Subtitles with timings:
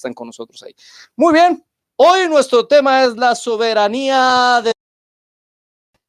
[0.00, 0.74] están con nosotros ahí.
[1.14, 1.64] Muy bien,
[1.96, 4.72] hoy nuestro tema es la soberanía de...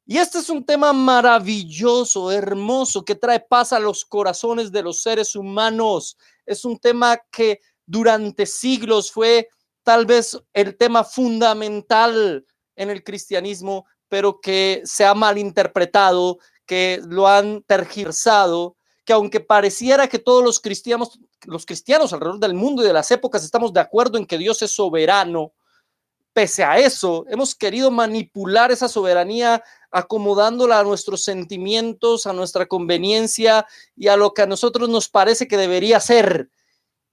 [0.04, 5.00] Y este es un tema maravilloso, hermoso, que trae paz a los corazones de los
[5.00, 6.16] seres humanos.
[6.44, 9.48] Es un tema que durante siglos fue
[9.84, 17.28] tal vez el tema fundamental en el cristianismo, pero que se ha malinterpretado, que lo
[17.28, 22.86] han tergiversado, que aunque pareciera que todos los cristianos, los cristianos alrededor del mundo y
[22.86, 25.52] de las épocas estamos de acuerdo en que Dios es soberano,
[26.32, 33.66] pese a eso, hemos querido manipular esa soberanía acomodándola a nuestros sentimientos, a nuestra conveniencia
[33.94, 36.48] y a lo que a nosotros nos parece que debería ser.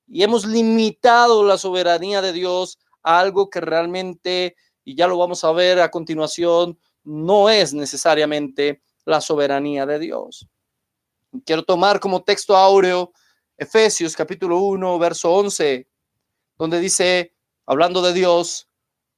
[0.07, 5.43] Y hemos limitado la soberanía de Dios a algo que realmente, y ya lo vamos
[5.43, 10.47] a ver a continuación, no es necesariamente la soberanía de Dios.
[11.45, 13.11] Quiero tomar como texto áureo
[13.57, 15.87] Efesios capítulo 1, verso 11,
[16.57, 18.69] donde dice, hablando de Dios,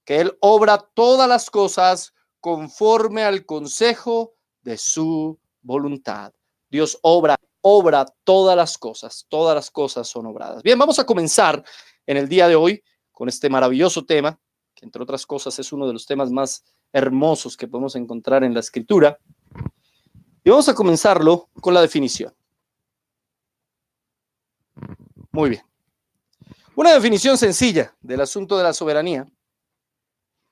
[0.03, 6.33] que Él obra todas las cosas conforme al consejo de su voluntad.
[6.69, 10.63] Dios obra, obra todas las cosas, todas las cosas son obradas.
[10.63, 11.63] Bien, vamos a comenzar
[12.07, 14.39] en el día de hoy con este maravilloso tema,
[14.73, 18.53] que entre otras cosas es uno de los temas más hermosos que podemos encontrar en
[18.53, 19.19] la escritura.
[20.43, 22.33] Y vamos a comenzarlo con la definición.
[25.31, 25.63] Muy bien.
[26.75, 29.27] Una definición sencilla del asunto de la soberanía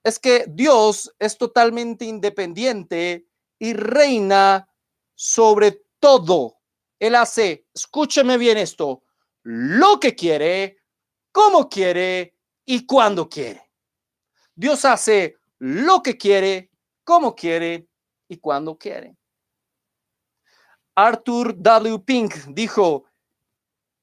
[0.03, 4.69] es que Dios es totalmente independiente y reina
[5.15, 6.57] sobre todo.
[6.99, 9.03] Él hace, escúcheme bien esto,
[9.43, 10.77] lo que quiere,
[11.31, 13.69] como quiere y cuando quiere.
[14.55, 16.69] Dios hace lo que quiere,
[17.03, 17.87] como quiere
[18.27, 19.18] y cuando quiere.
[20.99, 21.99] Arthur W.
[21.99, 23.05] Pink dijo,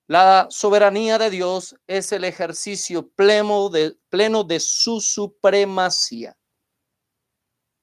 [0.07, 6.35] la soberanía de Dios es el ejercicio pleno de, pleno de su supremacía.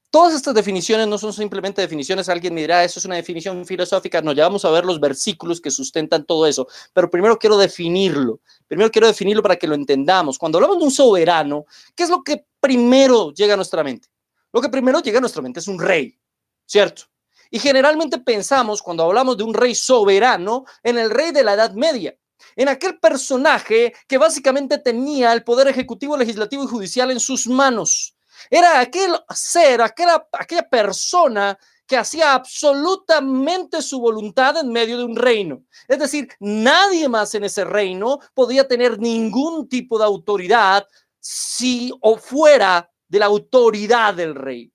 [0.10, 4.20] Todas estas definiciones no son simplemente definiciones, alguien me dirá, eso es una definición filosófica,
[4.24, 8.40] no, ya vamos a ver los versículos que sustentan todo eso, pero primero quiero definirlo,
[8.68, 10.40] primero quiero definirlo para que lo entendamos.
[10.40, 11.66] Cuando hablamos de un soberano,
[11.96, 14.08] ¿qué es lo que primero llega a nuestra mente?
[14.52, 16.20] Lo que primero llega a nuestra mente es un rey,
[16.66, 17.13] ¿cierto?
[17.54, 21.74] Y generalmente pensamos, cuando hablamos de un rey soberano, en el rey de la Edad
[21.74, 22.18] Media,
[22.56, 28.16] en aquel personaje que básicamente tenía el poder ejecutivo, legislativo y judicial en sus manos.
[28.50, 31.56] Era aquel ser, aquella, aquella persona
[31.86, 35.62] que hacía absolutamente su voluntad en medio de un reino.
[35.88, 40.88] Es decir, nadie más en ese reino podía tener ningún tipo de autoridad
[41.20, 44.73] si o fuera de la autoridad del rey.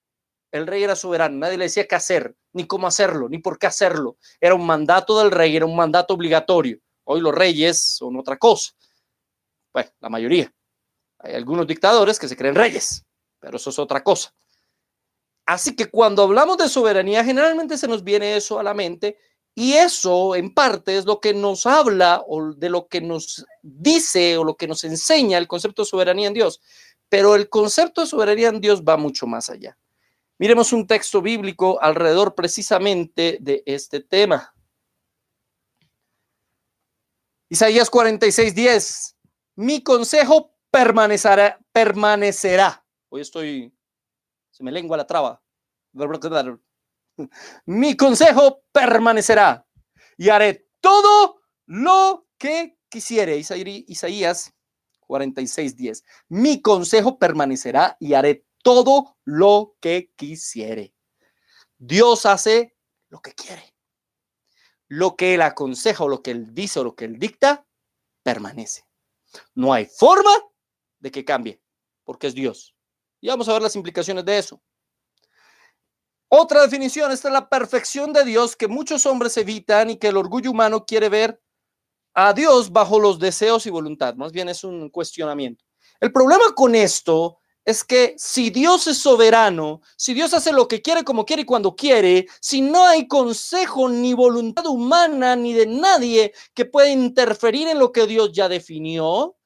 [0.50, 3.66] El rey era soberano, nadie le decía qué hacer, ni cómo hacerlo, ni por qué
[3.66, 4.16] hacerlo.
[4.40, 6.78] Era un mandato del rey, era un mandato obligatorio.
[7.04, 8.72] Hoy los reyes son otra cosa.
[9.72, 10.52] Bueno, la mayoría.
[11.18, 13.04] Hay algunos dictadores que se creen reyes,
[13.40, 14.32] pero eso es otra cosa.
[15.46, 19.18] Así que cuando hablamos de soberanía, generalmente se nos viene eso a la mente
[19.54, 24.36] y eso en parte es lo que nos habla o de lo que nos dice
[24.36, 26.60] o lo que nos enseña el concepto de soberanía en Dios.
[27.08, 29.76] Pero el concepto de soberanía en Dios va mucho más allá.
[30.38, 34.54] Miremos un texto bíblico alrededor precisamente de este tema.
[37.48, 39.16] Isaías 46, 10.
[39.56, 42.84] Mi consejo permanecerá, permanecerá.
[43.08, 43.74] Hoy estoy,
[44.50, 45.42] se me lengua la traba.
[47.66, 49.66] Mi consejo permanecerá
[50.16, 53.38] y haré todo lo que quisiere.
[53.38, 54.54] Isaías
[55.00, 56.04] 46, 10.
[56.28, 60.92] Mi consejo permanecerá y haré todo lo que quisiere.
[61.78, 62.76] Dios hace
[63.08, 63.74] lo que quiere.
[64.88, 67.66] Lo que él aconseja o lo que él dice o lo que él dicta,
[68.22, 68.84] permanece.
[69.54, 70.30] No hay forma
[70.98, 71.62] de que cambie,
[72.04, 72.74] porque es Dios.
[73.22, 74.60] Y vamos a ver las implicaciones de eso.
[76.28, 80.18] Otra definición, esta es la perfección de Dios que muchos hombres evitan y que el
[80.18, 81.40] orgullo humano quiere ver
[82.12, 84.14] a Dios bajo los deseos y voluntad.
[84.16, 85.64] Más bien es un cuestionamiento.
[86.00, 87.38] El problema con esto
[87.68, 91.44] es que si Dios es soberano, si Dios hace lo que quiere, como quiere y
[91.44, 97.68] cuando quiere, si no hay consejo ni voluntad humana ni de nadie que pueda interferir
[97.68, 99.36] en lo que Dios ya definió,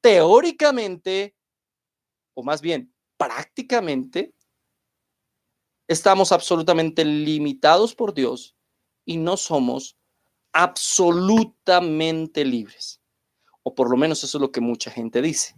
[0.00, 1.36] teóricamente,
[2.34, 4.34] o más bien prácticamente,
[5.86, 8.56] estamos absolutamente limitados por Dios
[9.04, 9.96] y no somos
[10.52, 13.00] absolutamente libres.
[13.62, 15.54] O por lo menos eso es lo que mucha gente dice.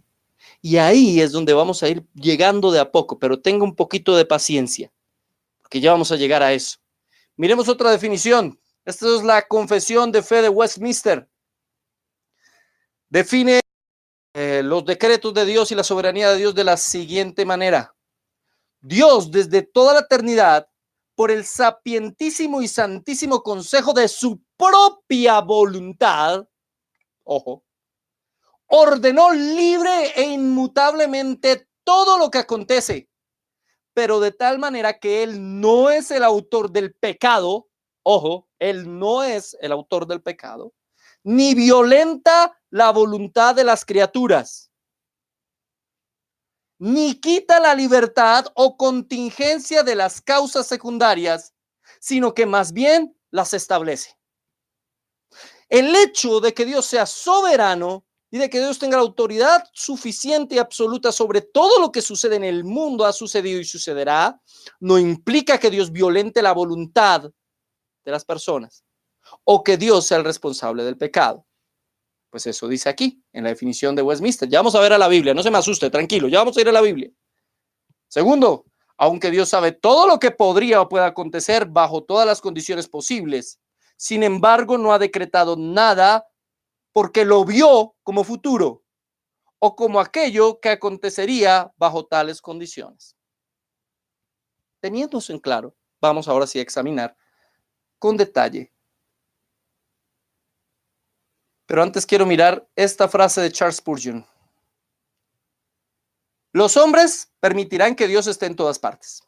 [0.61, 4.15] Y ahí es donde vamos a ir llegando de a poco, pero tenga un poquito
[4.15, 4.91] de paciencia,
[5.61, 6.77] porque ya vamos a llegar a eso.
[7.37, 8.59] Miremos otra definición.
[8.83, 11.29] Esta es la confesión de fe de Westminster.
[13.09, 13.61] Define
[14.33, 17.95] eh, los decretos de Dios y la soberanía de Dios de la siguiente manera.
[18.81, 20.67] Dios desde toda la eternidad,
[21.15, 26.47] por el sapientísimo y santísimo consejo de su propia voluntad,
[27.25, 27.65] ojo,
[28.69, 33.09] ordenó libre e inmutablemente todo lo que acontece,
[33.93, 37.67] pero de tal manera que Él no es el autor del pecado,
[38.03, 40.73] ojo, Él no es el autor del pecado,
[41.23, 44.71] ni violenta la voluntad de las criaturas,
[46.77, 51.53] ni quita la libertad o contingencia de las causas secundarias,
[51.99, 54.17] sino que más bien las establece.
[55.67, 60.55] El hecho de que Dios sea soberano y de que Dios tenga la autoridad suficiente
[60.55, 64.39] y absoluta sobre todo lo que sucede en el mundo, ha sucedido y sucederá,
[64.79, 68.83] no implica que Dios violente la voluntad de las personas
[69.43, 71.45] o que Dios sea el responsable del pecado.
[72.29, 74.47] Pues eso dice aquí, en la definición de Westminster.
[74.47, 76.61] Ya vamos a ver a la Biblia, no se me asuste, tranquilo, ya vamos a
[76.61, 77.09] ir a la Biblia.
[78.07, 78.65] Segundo,
[78.97, 83.59] aunque Dios sabe todo lo que podría o pueda acontecer bajo todas las condiciones posibles,
[83.97, 86.27] sin embargo no ha decretado nada
[86.91, 88.83] porque lo vio como futuro
[89.59, 93.15] o como aquello que acontecería bajo tales condiciones.
[94.79, 97.17] Teniendo eso en claro, vamos ahora sí a examinar
[97.99, 98.71] con detalle
[101.69, 104.25] pero antes quiero mirar esta frase de Charles Spurgeon.
[106.51, 109.21] Los hombres permitirán que Dios esté en todas partes,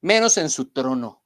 [0.00, 1.21] menos en su trono.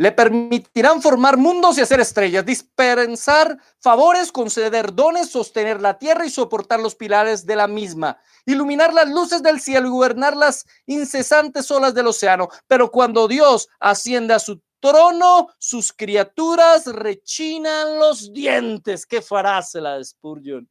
[0.00, 6.30] Le permitirán formar mundos y hacer estrellas, dispensar favores, conceder dones, sostener la tierra y
[6.30, 8.16] soportar los pilares de la misma,
[8.46, 12.48] iluminar las luces del cielo y gobernar las incesantes olas del océano.
[12.68, 19.04] Pero cuando Dios asciende a su trono, sus criaturas rechinan los dientes.
[19.04, 20.68] Qué frase la de Spurgeon.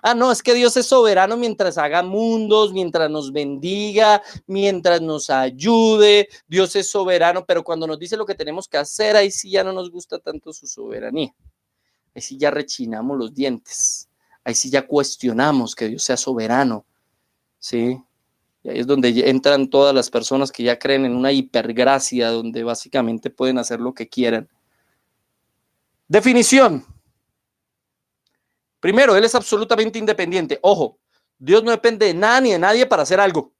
[0.00, 5.28] Ah, no, es que Dios es soberano mientras haga mundos, mientras nos bendiga, mientras nos
[5.28, 6.28] ayude.
[6.48, 9.64] Dios es soberano, pero cuando nos dice lo que tenemos que hacer, ahí sí ya
[9.64, 11.34] no nos gusta tanto su soberanía.
[12.14, 14.08] Ahí sí ya rechinamos los dientes.
[14.44, 16.84] Ahí sí ya cuestionamos que Dios sea soberano.
[17.58, 17.96] ¿Sí?
[18.64, 22.62] Y ahí es donde entran todas las personas que ya creen en una hipergracia, donde
[22.62, 24.48] básicamente pueden hacer lo que quieran.
[26.08, 26.84] Definición.
[28.82, 30.58] Primero, Él es absolutamente independiente.
[30.60, 30.98] Ojo,
[31.38, 33.54] Dios no depende de nada ni de nadie para hacer algo.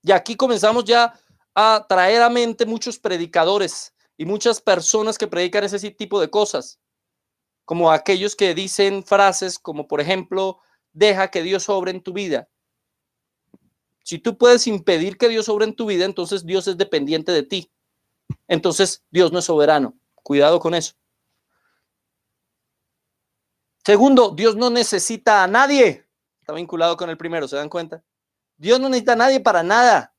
[0.00, 1.12] Y aquí comenzamos ya
[1.52, 6.78] a traer a mente muchos predicadores y muchas personas que predican ese tipo de cosas,
[7.64, 10.60] como aquellos que dicen frases como, por ejemplo,
[10.92, 12.48] deja que Dios sobre en tu vida.
[14.04, 17.42] Si tú puedes impedir que Dios sobre en tu vida, entonces Dios es dependiente de
[17.42, 17.72] ti.
[18.46, 19.98] Entonces Dios no es soberano.
[20.22, 20.94] Cuidado con eso.
[23.84, 26.06] Segundo, Dios no necesita a nadie.
[26.40, 28.02] Está vinculado con el primero, ¿se dan cuenta?
[28.56, 30.14] Dios no necesita a nadie para nada.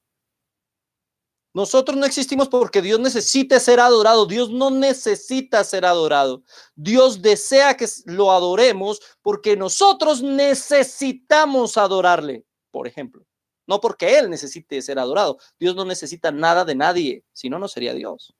[1.53, 4.25] Nosotros no existimos porque Dios necesite ser adorado.
[4.25, 6.43] Dios no necesita ser adorado.
[6.75, 13.23] Dios desea que lo adoremos porque nosotros necesitamos adorarle, por ejemplo.
[13.67, 15.37] No porque Él necesite ser adorado.
[15.59, 18.33] Dios no necesita nada de nadie, si no, no sería Dios.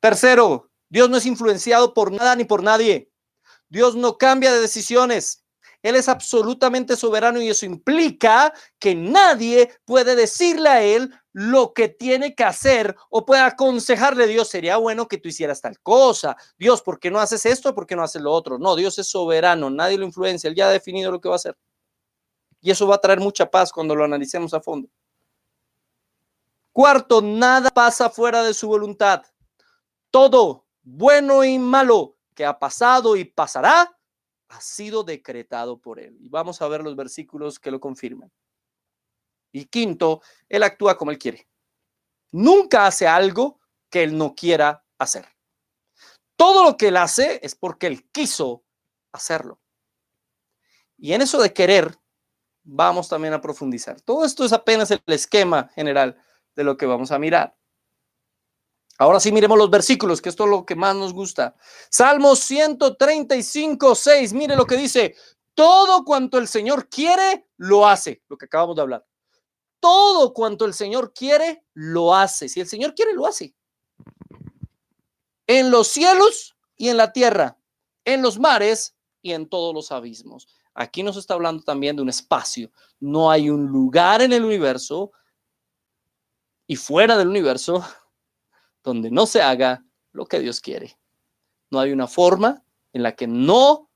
[0.00, 3.09] Tercero, Dios no es influenciado por nada ni por nadie.
[3.70, 5.44] Dios no cambia de decisiones.
[5.82, 11.88] Él es absolutamente soberano y eso implica que nadie puede decirle a Él lo que
[11.88, 16.36] tiene que hacer o puede aconsejarle, Dios, sería bueno que tú hicieras tal cosa.
[16.58, 17.74] Dios, ¿por qué no haces esto?
[17.74, 18.58] ¿Por qué no haces lo otro?
[18.58, 21.36] No, Dios es soberano, nadie lo influencia, Él ya ha definido lo que va a
[21.36, 21.56] hacer.
[22.60, 24.88] Y eso va a traer mucha paz cuando lo analicemos a fondo.
[26.72, 29.22] Cuarto, nada pasa fuera de su voluntad.
[30.10, 33.96] Todo, bueno y malo, ha pasado y pasará,
[34.48, 36.16] ha sido decretado por él.
[36.20, 38.30] Y vamos a ver los versículos que lo confirman.
[39.52, 41.48] Y quinto, él actúa como él quiere.
[42.32, 45.26] Nunca hace algo que él no quiera hacer.
[46.36, 48.64] Todo lo que él hace es porque él quiso
[49.12, 49.60] hacerlo.
[50.96, 51.98] Y en eso de querer,
[52.62, 54.00] vamos también a profundizar.
[54.00, 56.22] Todo esto es apenas el esquema general
[56.54, 57.56] de lo que vamos a mirar.
[59.00, 61.56] Ahora sí miremos los versículos, que esto es lo que más nos gusta.
[61.88, 65.14] Salmo 135, 6, mire lo que dice,
[65.54, 69.06] todo cuanto el Señor quiere, lo hace, lo que acabamos de hablar.
[69.80, 72.50] Todo cuanto el Señor quiere, lo hace.
[72.50, 73.54] Si el Señor quiere, lo hace.
[75.46, 77.56] En los cielos y en la tierra,
[78.04, 80.46] en los mares y en todos los abismos.
[80.74, 82.70] Aquí nos está hablando también de un espacio.
[82.98, 85.10] No hay un lugar en el universo
[86.66, 87.82] y fuera del universo
[88.82, 90.98] donde no se haga lo que Dios quiere.
[91.70, 93.90] No hay una forma en la que no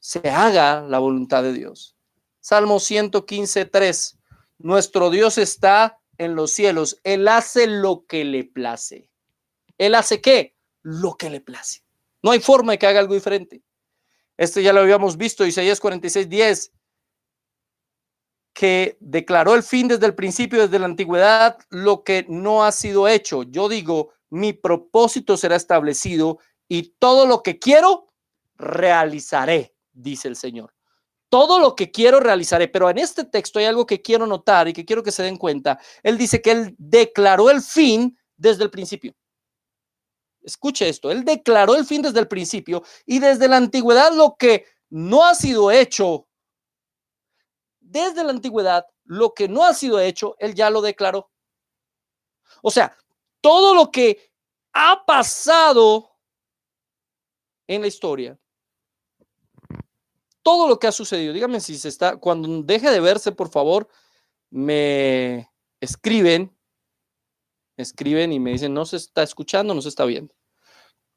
[0.00, 1.96] se haga la voluntad de Dios.
[2.40, 4.18] Salmo 115, 3.
[4.58, 7.00] Nuestro Dios está en los cielos.
[7.04, 9.10] Él hace lo que le place.
[9.78, 10.56] ¿Él hace qué?
[10.82, 11.84] Lo que le place.
[12.22, 13.62] No hay forma de que haga algo diferente.
[14.36, 16.72] Este ya lo habíamos visto, Isaías 46, 10,
[18.52, 23.08] que declaró el fin desde el principio, desde la antigüedad, lo que no ha sido
[23.08, 23.42] hecho.
[23.44, 28.08] Yo digo, mi propósito será establecido y todo lo que quiero,
[28.56, 30.74] realizaré, dice el Señor.
[31.28, 34.72] Todo lo que quiero realizaré, pero en este texto hay algo que quiero notar y
[34.72, 35.78] que quiero que se den cuenta.
[36.02, 39.14] Él dice que él declaró el fin desde el principio.
[40.42, 44.66] Escuche esto, él declaró el fin desde el principio y desde la antigüedad lo que
[44.90, 46.26] no ha sido hecho.
[47.92, 51.30] Desde la antigüedad, lo que no ha sido hecho, él ya lo declaró.
[52.62, 52.96] O sea,
[53.40, 54.32] todo lo que
[54.72, 56.10] ha pasado
[57.66, 58.38] en la historia,
[60.42, 63.88] todo lo que ha sucedido, dígame si se está, cuando deje de verse, por favor,
[64.50, 66.56] me escriben
[67.76, 70.34] escriben y me dicen, no se está escuchando, no se está viendo.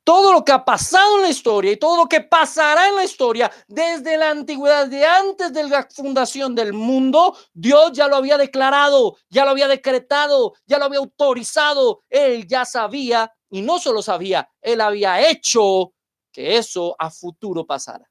[0.06, 3.04] Todo lo que ha pasado en la historia y todo lo que pasará en la
[3.04, 8.38] historia desde la antigüedad, de antes de la fundación del mundo, Dios ya lo había
[8.38, 12.04] declarado, ya lo había decretado, ya lo había autorizado.
[12.08, 15.92] Él ya sabía, y no solo sabía, él había hecho
[16.32, 18.08] que eso a futuro pasara.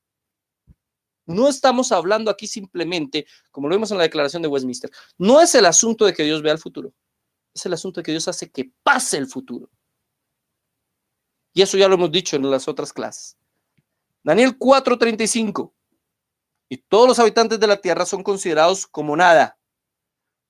[1.27, 5.55] No estamos hablando aquí simplemente, como lo vimos en la declaración de Westminster, no es
[5.55, 6.93] el asunto de que Dios vea el futuro
[7.55, 9.71] es el asunto de que Dios hace que pase el futuro.
[11.55, 13.39] Y eso ya lo hemos dicho en las otras clases.
[14.23, 15.73] Daniel 4:35.
[16.69, 19.59] Y todos los habitantes de la tierra son considerados como nada,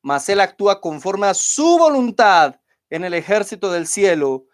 [0.01, 4.47] mas él actúa conforme a su voluntad en el ejército del cielo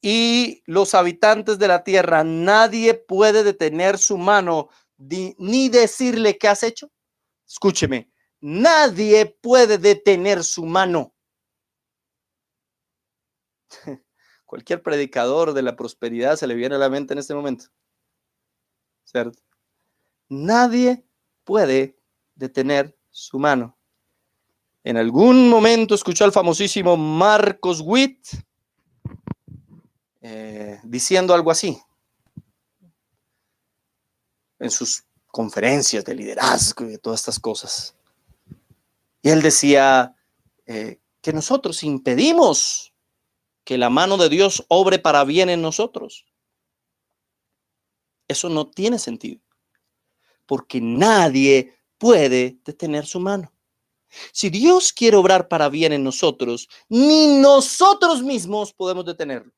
[0.00, 6.62] y los habitantes de la tierra, nadie puede detener su mano ni decirle qué has
[6.62, 6.90] hecho.
[7.46, 11.14] Escúcheme, nadie puede detener su mano.
[14.52, 17.68] Cualquier predicador de la prosperidad se le viene a la mente en este momento.
[19.02, 19.42] ¿Cierto?
[20.28, 21.06] Nadie
[21.42, 21.98] puede
[22.34, 23.78] detener su mano.
[24.84, 28.26] En algún momento escuchó al famosísimo Marcos Witt
[30.20, 31.80] eh, diciendo algo así
[34.58, 37.96] en sus conferencias de liderazgo y de todas estas cosas.
[39.22, 40.14] Y él decía
[40.66, 42.91] eh, que nosotros impedimos
[43.64, 46.26] que la mano de Dios obre para bien en nosotros.
[48.28, 49.40] Eso no tiene sentido,
[50.46, 53.52] porque nadie puede detener su mano.
[54.32, 59.52] Si Dios quiere obrar para bien en nosotros, ni nosotros mismos podemos detenerlo.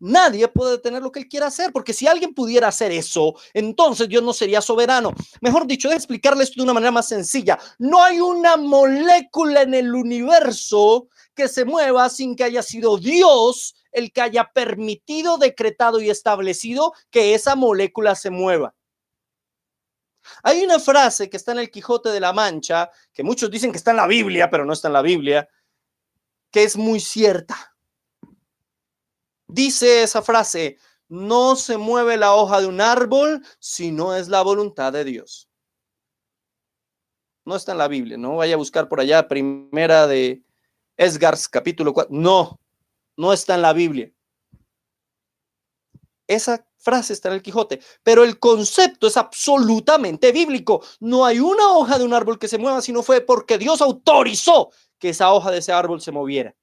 [0.00, 4.08] Nadie puede detener lo que Él quiera hacer, porque si alguien pudiera hacer eso, entonces
[4.08, 5.12] Dios no sería soberano.
[5.40, 7.58] Mejor dicho, de explicarle esto de una manera más sencilla.
[7.78, 13.76] No hay una molécula en el universo que se mueva sin que haya sido Dios
[13.92, 18.74] el que haya permitido, decretado y establecido que esa molécula se mueva.
[20.42, 23.78] Hay una frase que está en el Quijote de la Mancha, que muchos dicen que
[23.78, 25.48] está en la Biblia, pero no está en la Biblia,
[26.50, 27.76] que es muy cierta.
[29.46, 30.76] Dice esa frase,
[31.06, 35.48] no se mueve la hoja de un árbol si no es la voluntad de Dios.
[37.44, 40.42] No está en la Biblia, no vaya a buscar por allá primera de
[40.98, 42.14] Esgars capítulo 4.
[42.14, 42.60] No,
[43.16, 44.12] no está en la Biblia.
[46.26, 50.84] Esa frase está en el Quijote, pero el concepto es absolutamente bíblico.
[51.00, 53.80] No hay una hoja de un árbol que se mueva si no fue porque Dios
[53.80, 56.54] autorizó que esa hoja de ese árbol se moviera.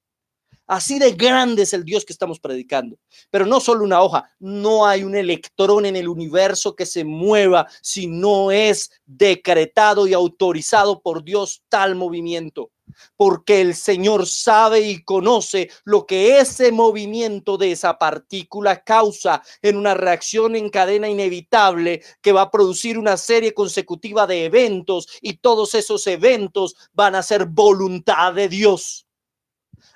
[0.68, 2.98] Así de grande es el Dios que estamos predicando.
[3.30, 7.66] Pero no solo una hoja, no hay un electrón en el universo que se mueva
[7.82, 12.70] si no es decretado y autorizado por Dios tal movimiento.
[13.16, 19.76] Porque el Señor sabe y conoce lo que ese movimiento de esa partícula causa en
[19.76, 25.38] una reacción en cadena inevitable que va a producir una serie consecutiva de eventos y
[25.38, 29.06] todos esos eventos van a ser voluntad de Dios.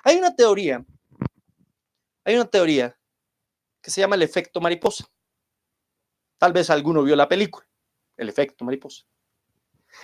[0.03, 0.85] Hay una teoría,
[2.23, 2.97] hay una teoría
[3.81, 5.05] que se llama el efecto mariposa.
[6.37, 7.67] Tal vez alguno vio la película,
[8.17, 9.03] el efecto mariposa.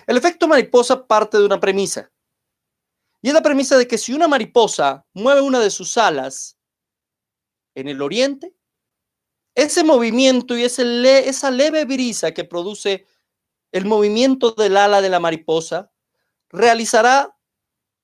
[0.06, 2.10] El efecto mariposa parte de una premisa.
[3.20, 6.58] Y es la premisa de que si una mariposa mueve una de sus alas
[7.74, 8.54] en el oriente,
[9.54, 13.06] ese movimiento y ese esa leve brisa que produce
[13.72, 15.92] el movimiento del ala de la mariposa
[16.48, 17.36] realizará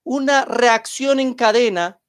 [0.05, 2.01] una reacción en cadena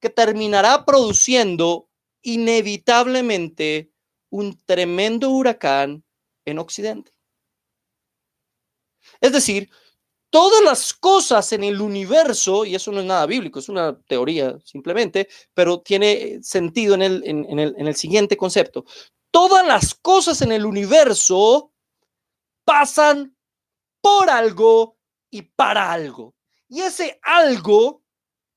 [0.00, 1.88] que terminará produciendo
[2.22, 3.92] inevitablemente
[4.30, 6.04] un tremendo huracán
[6.44, 7.12] en Occidente.
[9.20, 9.70] Es decir,
[10.30, 14.58] todas las cosas en el universo, y eso no es nada bíblico, es una teoría
[14.64, 18.84] simplemente, pero tiene sentido en el, en, el, en el siguiente concepto.
[19.30, 21.72] Todas las cosas en el universo
[22.64, 23.36] pasan
[24.00, 24.96] por algo
[25.30, 26.34] y para algo.
[26.68, 28.02] Y ese algo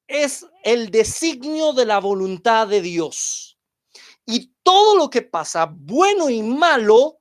[0.08, 3.58] es el designio de la voluntad de Dios.
[4.26, 7.19] Y todo lo que pasa, bueno y malo,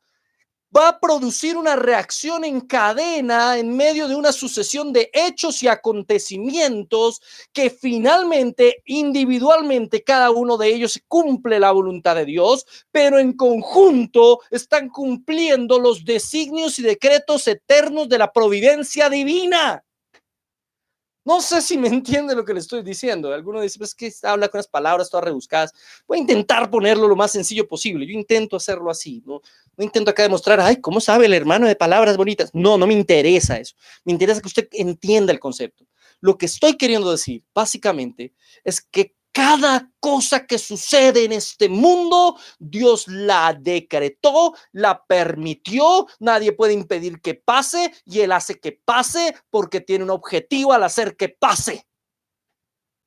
[0.76, 5.68] va a producir una reacción en cadena en medio de una sucesión de hechos y
[5.68, 7.20] acontecimientos
[7.52, 14.40] que finalmente, individualmente, cada uno de ellos cumple la voluntad de Dios, pero en conjunto
[14.50, 19.84] están cumpliendo los designios y decretos eternos de la providencia divina.
[21.28, 23.30] No sé si me entiende lo que le estoy diciendo.
[23.30, 25.74] Alguno dice, pues que habla con las palabras todas rebuscadas.
[26.06, 28.06] Voy a intentar ponerlo lo más sencillo posible.
[28.06, 29.22] Yo intento hacerlo así.
[29.26, 29.42] No,
[29.76, 32.50] no intento acá demostrar, ay, ¿cómo sabe el hermano de palabras bonitas?
[32.54, 33.76] No, no me interesa eso.
[34.06, 35.84] Me interesa que usted entienda el concepto.
[36.20, 38.32] Lo que estoy queriendo decir, básicamente,
[38.64, 46.50] es que cada cosa que sucede en este mundo, Dios la decretó, la permitió, nadie
[46.50, 51.16] puede impedir que pase y Él hace que pase porque tiene un objetivo al hacer
[51.16, 51.86] que pase.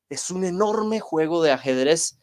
[0.08, 2.18] Es un enorme juego de ajedrez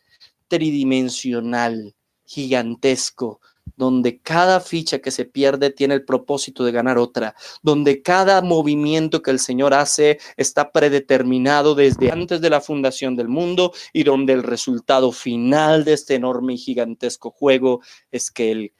[0.46, 3.42] tridimensional, gigantesco,
[3.76, 9.22] donde cada ficha que se pierde tiene el propósito de ganar otra, donde cada movimiento
[9.22, 14.32] que el Señor hace está predeterminado desde antes de la fundación del mundo y donde
[14.32, 18.72] el resultado final de este enorme y gigantesco juego es que Él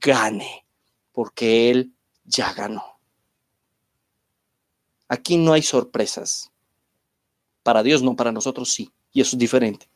[0.00, 0.66] gane,
[1.12, 1.92] porque Él
[2.24, 2.84] ya ganó.
[5.08, 6.50] Aquí no hay sorpresas.
[7.62, 9.88] Para Dios no, para nosotros sí, y eso es diferente.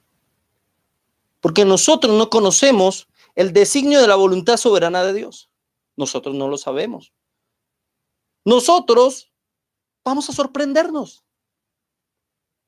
[1.40, 3.08] Porque nosotros no conocemos
[3.40, 5.50] el designio de la voluntad soberana de Dios.
[5.96, 7.14] Nosotros no lo sabemos.
[8.44, 9.32] Nosotros
[10.04, 11.24] vamos a sorprendernos.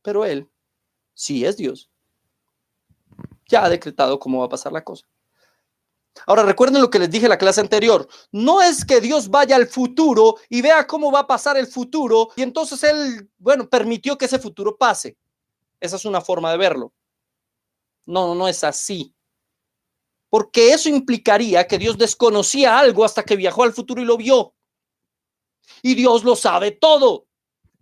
[0.00, 0.50] Pero Él
[1.12, 1.90] sí es Dios.
[3.50, 5.06] Ya ha decretado cómo va a pasar la cosa.
[6.26, 8.08] Ahora recuerden lo que les dije en la clase anterior.
[8.30, 12.30] No es que Dios vaya al futuro y vea cómo va a pasar el futuro
[12.34, 15.18] y entonces Él, bueno, permitió que ese futuro pase.
[15.80, 16.94] Esa es una forma de verlo.
[18.06, 19.14] No, no es así
[20.32, 24.54] porque eso implicaría que Dios desconocía algo hasta que viajó al futuro y lo vio.
[25.82, 27.26] Y Dios lo sabe todo.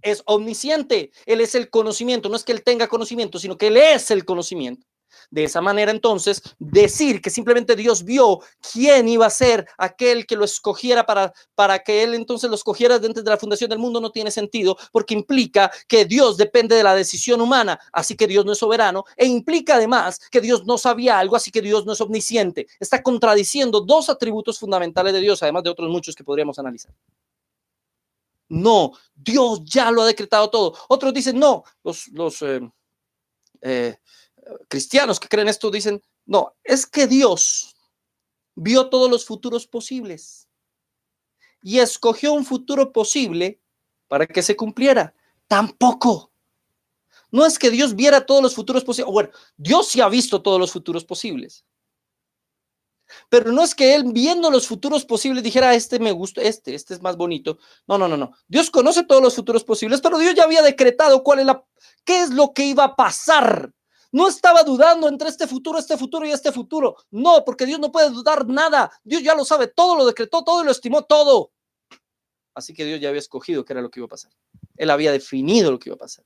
[0.02, 1.12] Es omnisciente.
[1.26, 2.28] Él es el conocimiento.
[2.28, 4.84] No es que Él tenga conocimiento, sino que Él es el conocimiento.
[5.30, 8.40] De esa manera, entonces, decir que simplemente Dios vio
[8.72, 12.98] quién iba a ser aquel que lo escogiera para, para que Él entonces lo escogiera
[12.98, 16.82] dentro de la fundación del mundo no tiene sentido, porque implica que Dios depende de
[16.82, 20.78] la decisión humana, así que Dios no es soberano, e implica además que Dios no
[20.78, 22.66] sabía algo, así que Dios no es omnisciente.
[22.78, 26.92] Está contradiciendo dos atributos fundamentales de Dios, además de otros muchos que podríamos analizar.
[28.50, 30.74] No, Dios ya lo ha decretado todo.
[30.88, 32.60] Otros dicen, no, los, los eh,
[33.62, 33.96] eh,
[34.68, 37.74] cristianos que creen esto dicen, no, es que Dios
[38.54, 40.48] vio todos los futuros posibles
[41.62, 43.60] y escogió un futuro posible
[44.08, 45.14] para que se cumpliera.
[45.46, 46.32] Tampoco.
[47.30, 49.12] No es que Dios viera todos los futuros posibles.
[49.12, 51.64] Bueno, Dios sí ha visto todos los futuros posibles.
[53.28, 56.94] Pero no es que Él viendo los futuros posibles dijera, este me gusta, este, este
[56.94, 57.58] es más bonito.
[57.86, 58.32] No, no, no, no.
[58.46, 61.64] Dios conoce todos los futuros posibles, pero Dios ya había decretado cuál es la,
[62.04, 63.72] qué es lo que iba a pasar
[64.12, 66.96] no estaba dudando entre este futuro, este futuro y este futuro.
[67.10, 68.90] No, porque Dios no puede dudar nada.
[69.04, 71.52] Dios ya lo sabe, todo lo decretó, todo lo estimó, todo.
[72.54, 74.32] Así que Dios ya había escogido qué era lo que iba a pasar.
[74.76, 76.24] Él había definido lo que iba a pasar.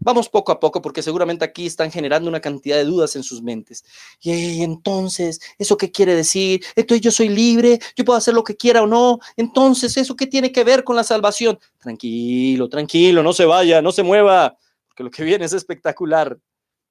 [0.00, 3.42] Vamos poco a poco porque seguramente aquí están generando una cantidad de dudas en sus
[3.42, 3.84] mentes.
[4.20, 6.64] Y entonces, ¿eso qué quiere decir?
[6.76, 9.18] Entonces yo soy libre, yo puedo hacer lo que quiera o no.
[9.36, 11.58] Entonces, ¿eso qué tiene que ver con la salvación?
[11.78, 16.38] Tranquilo, tranquilo, no se vaya, no se mueva, porque lo que viene es espectacular.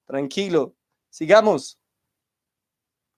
[0.08, 0.74] Tranquilo.
[1.10, 1.78] Sigamos.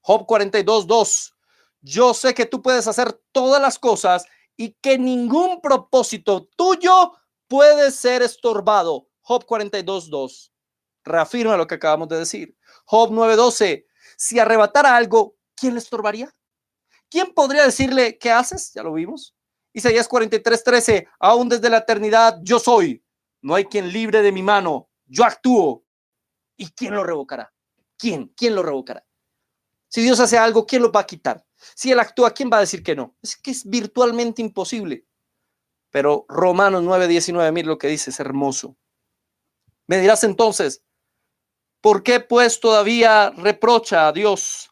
[0.00, 1.36] Job 42, 2.
[1.82, 4.26] Yo sé que tú puedes hacer todas las cosas
[4.56, 7.12] y que ningún propósito tuyo
[7.46, 9.08] puede ser estorbado.
[9.20, 10.52] Job 42, 2.
[11.04, 12.56] Reafirma lo que acabamos de decir.
[12.84, 13.86] Job 9:12.
[14.16, 16.34] Si arrebatara algo, ¿quién le estorbaría?
[17.08, 18.72] ¿Quién podría decirle qué haces?
[18.74, 19.36] Ya lo vimos.
[19.72, 21.08] Isaías 43, 13.
[21.20, 23.04] Aún desde la eternidad yo soy.
[23.42, 24.88] No hay quien libre de mi mano.
[25.06, 25.84] Yo actúo
[26.60, 27.50] ¿Y quién lo revocará?
[27.96, 28.34] ¿Quién?
[28.36, 29.02] ¿Quién lo revocará?
[29.88, 31.42] Si Dios hace algo, ¿quién lo va a quitar?
[31.74, 33.16] Si Él actúa, ¿quién va a decir que no?
[33.22, 35.06] Es que es virtualmente imposible.
[35.88, 38.76] Pero Romanos 9, 19, mira lo que dice, es hermoso.
[39.86, 40.82] Me dirás entonces,
[41.80, 44.70] ¿por qué pues todavía reprocha a Dios?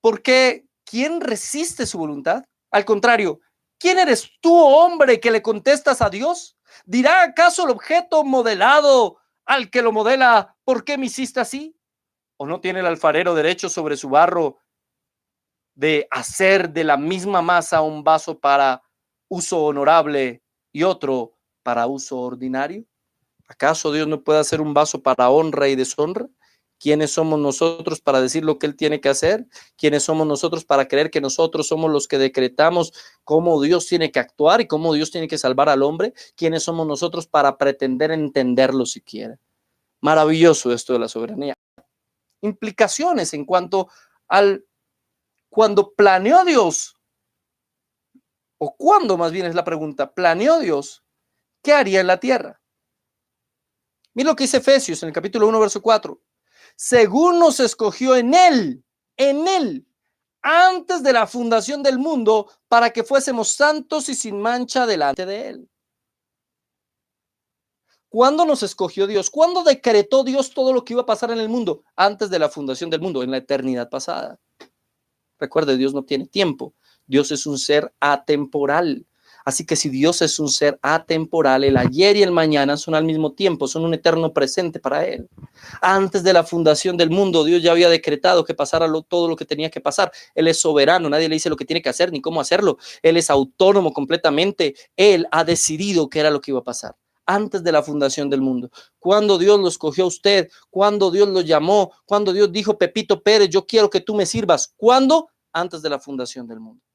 [0.00, 2.44] Porque ¿quién resiste su voluntad?
[2.70, 3.40] Al contrario,
[3.76, 6.56] ¿quién eres tú, hombre, que le contestas a Dios?
[6.84, 11.78] ¿Dirá acaso el objeto modelado al que lo modela, ¿por qué me hiciste así?
[12.36, 14.58] ¿O no tiene el alfarero derecho sobre su barro
[15.74, 18.82] de hacer de la misma masa un vaso para
[19.28, 22.84] uso honorable y otro para uso ordinario?
[23.48, 26.26] ¿Acaso Dios no puede hacer un vaso para honra y deshonra?
[26.78, 29.46] ¿Quiénes somos nosotros para decir lo que Él tiene que hacer?
[29.76, 32.92] ¿Quiénes somos nosotros para creer que nosotros somos los que decretamos
[33.24, 36.12] cómo Dios tiene que actuar y cómo Dios tiene que salvar al hombre?
[36.36, 39.38] ¿Quiénes somos nosotros para pretender entenderlo siquiera?
[40.02, 41.54] Maravilloso esto de la soberanía.
[42.42, 43.88] Implicaciones en cuanto
[44.28, 44.66] al
[45.48, 46.96] cuando planeó Dios,
[48.58, 51.02] o cuándo más bien es la pregunta, planeó Dios,
[51.62, 52.60] ¿qué haría en la tierra?
[54.12, 56.20] Mira lo que dice Efesios en el capítulo 1, verso 4
[56.76, 58.84] según nos escogió en Él,
[59.16, 59.86] en Él,
[60.42, 65.48] antes de la fundación del mundo, para que fuésemos santos y sin mancha delante de
[65.48, 65.70] Él.
[68.08, 69.30] ¿Cuándo nos escogió Dios?
[69.30, 71.82] ¿Cuándo decretó Dios todo lo que iba a pasar en el mundo?
[71.96, 74.38] Antes de la fundación del mundo, en la eternidad pasada.
[75.38, 76.74] Recuerde, Dios no tiene tiempo.
[77.06, 79.06] Dios es un ser atemporal.
[79.46, 83.04] Así que si Dios es un ser atemporal, el ayer y el mañana son al
[83.04, 85.28] mismo tiempo, son un eterno presente para Él.
[85.80, 89.44] Antes de la fundación del mundo, Dios ya había decretado que pasara todo lo que
[89.44, 90.10] tenía que pasar.
[90.34, 92.76] Él es soberano, nadie le dice lo que tiene que hacer ni cómo hacerlo.
[93.02, 94.74] Él es autónomo completamente.
[94.96, 98.40] Él ha decidido qué era lo que iba a pasar antes de la fundación del
[98.40, 98.70] mundo.
[98.98, 103.48] Cuando Dios lo escogió a usted, cuando Dios lo llamó, cuando Dios dijo, Pepito Pérez,
[103.48, 104.74] yo quiero que tú me sirvas.
[104.76, 105.28] ¿Cuándo?
[105.52, 106.85] Antes de la fundación del mundo.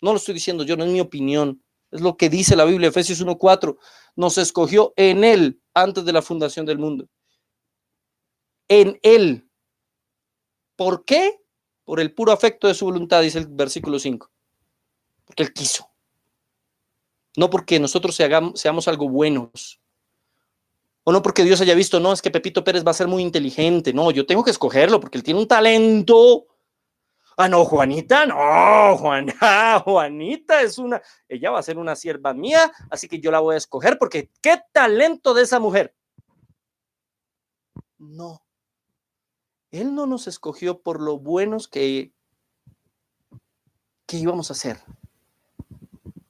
[0.00, 1.62] No lo estoy diciendo yo, no es mi opinión.
[1.90, 3.76] Es lo que dice la Biblia, Efesios 1.4.
[4.16, 7.08] Nos escogió en Él antes de la fundación del mundo.
[8.68, 9.48] En Él.
[10.76, 11.40] ¿Por qué?
[11.84, 14.30] Por el puro afecto de su voluntad, dice el versículo 5.
[15.24, 15.90] Porque Él quiso.
[17.36, 19.80] No porque nosotros seamos algo buenos.
[21.04, 23.22] O no porque Dios haya visto, no, es que Pepito Pérez va a ser muy
[23.22, 23.92] inteligente.
[23.92, 26.46] No, yo tengo que escogerlo porque él tiene un talento
[27.36, 32.70] Ah, no, Juanita, no, Juana, Juanita es una, ella va a ser una sierva mía,
[32.90, 35.94] así que yo la voy a escoger porque qué talento de esa mujer.
[37.98, 38.42] No,
[39.70, 42.12] él no nos escogió por lo buenos que,
[44.06, 44.80] que íbamos a hacer.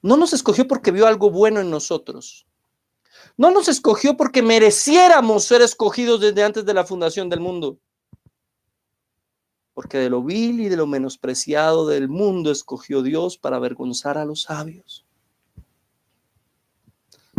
[0.03, 2.47] No nos escogió porque vio algo bueno en nosotros.
[3.37, 7.79] No nos escogió porque mereciéramos ser escogidos desde antes de la fundación del mundo
[9.81, 14.27] porque de lo vil y de lo menospreciado del mundo escogió Dios para avergonzar a
[14.27, 15.07] los sabios.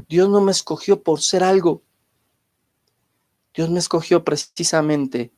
[0.10, 1.84] Dios no me escogió por ser algo.
[3.54, 5.32] Dios me escogió precisamente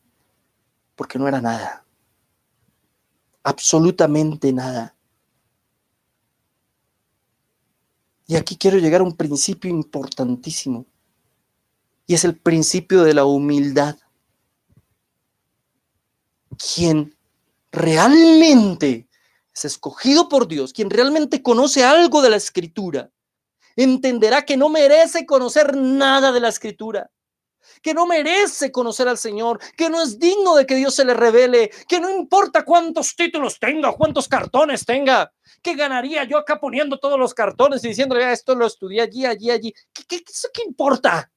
[0.95, 1.85] porque no era nada.
[3.43, 4.95] Absolutamente nada.
[8.27, 10.85] Y aquí quiero llegar a un principio importantísimo.
[12.07, 13.97] Y es el principio de la humildad
[16.55, 17.15] quien
[17.71, 19.07] realmente
[19.53, 23.11] es escogido por Dios, quien realmente conoce algo de la escritura,
[23.75, 27.09] entenderá que no merece conocer nada de la escritura,
[27.81, 31.13] que no merece conocer al Señor, que no es digno de que Dios se le
[31.13, 36.97] revele, que no importa cuántos títulos tenga, cuántos cartones tenga, que ganaría yo acá poniendo
[36.99, 39.73] todos los cartones y diciéndole, ah, esto lo estudié allí, allí, allí.
[40.07, 40.21] ¿Qué,
[40.65, 41.31] importa?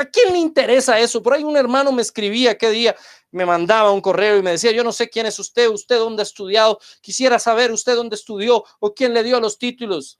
[0.00, 1.22] ¿A quién le interesa eso?
[1.22, 2.96] Por ahí un hermano me escribía qué día,
[3.30, 6.22] me mandaba un correo y me decía, yo no sé quién es usted, usted dónde
[6.22, 10.18] ha estudiado, quisiera saber usted dónde estudió o quién le dio los títulos.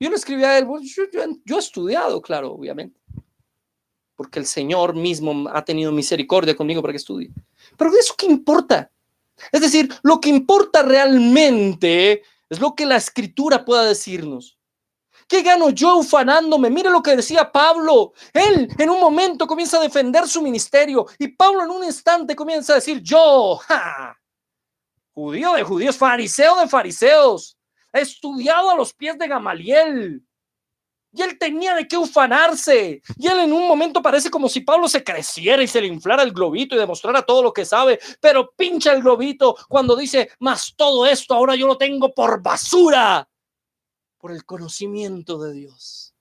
[0.00, 1.02] Yo le escribí a él, yo,
[1.44, 2.98] yo, he estudiado, claro, obviamente,
[4.16, 7.30] porque el Señor mismo ha tenido misericordia conmigo para que estudie.
[7.76, 8.90] Pero ¿eso qué importa?
[9.52, 14.58] Es decir, lo que importa realmente es lo que la escritura pueda decirnos.
[15.30, 16.70] ¿Qué gano yo ufanándome?
[16.70, 18.14] Mire lo que decía Pablo.
[18.32, 22.72] Él en un momento comienza a defender su ministerio y Pablo en un instante comienza
[22.72, 23.60] a decir, yo,
[25.14, 27.56] judío de judíos, fariseo de fariseos,
[27.92, 30.20] estudiado a los pies de Gamaliel.
[31.12, 33.00] Y él tenía de qué ufanarse.
[33.16, 36.24] Y él en un momento parece como si Pablo se creciera y se le inflara
[36.24, 40.74] el globito y demostrara todo lo que sabe, pero pincha el globito cuando dice, más
[40.76, 43.29] todo esto ahora yo lo tengo por basura
[44.20, 46.14] por el conocimiento de Dios.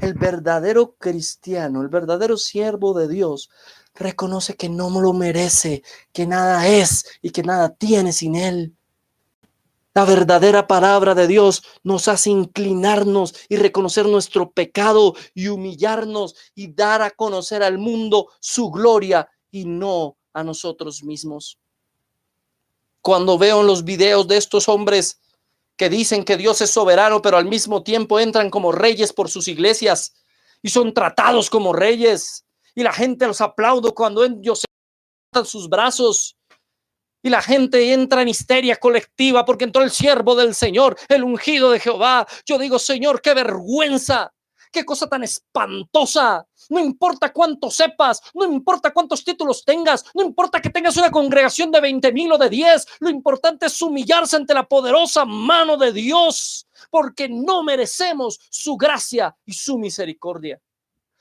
[0.00, 3.50] El verdadero cristiano, el verdadero siervo de Dios,
[3.94, 8.74] reconoce que no lo merece, que nada es y que nada tiene sin Él.
[9.94, 16.72] La verdadera palabra de Dios nos hace inclinarnos y reconocer nuestro pecado y humillarnos y
[16.72, 21.58] dar a conocer al mundo su gloria y no a nosotros mismos.
[23.02, 25.20] Cuando veo en los videos de estos hombres
[25.82, 29.48] que dicen que Dios es soberano, pero al mismo tiempo entran como reyes por sus
[29.48, 30.14] iglesias
[30.62, 32.44] y son tratados como reyes,
[32.76, 36.36] y la gente los aplaudo cuando ellos se sus brazos.
[37.20, 41.72] Y la gente entra en histeria colectiva porque entró el siervo del Señor, el ungido
[41.72, 42.28] de Jehová.
[42.46, 44.32] Yo digo, Señor, qué vergüenza,
[44.72, 46.46] qué cosa tan espantosa.
[46.70, 51.70] No importa cuánto sepas, no importa cuántos títulos tengas, no importa que tengas una congregación
[51.70, 55.92] de 20 mil o de 10, lo importante es humillarse ante la poderosa mano de
[55.92, 60.60] Dios, porque no merecemos su gracia y su misericordia.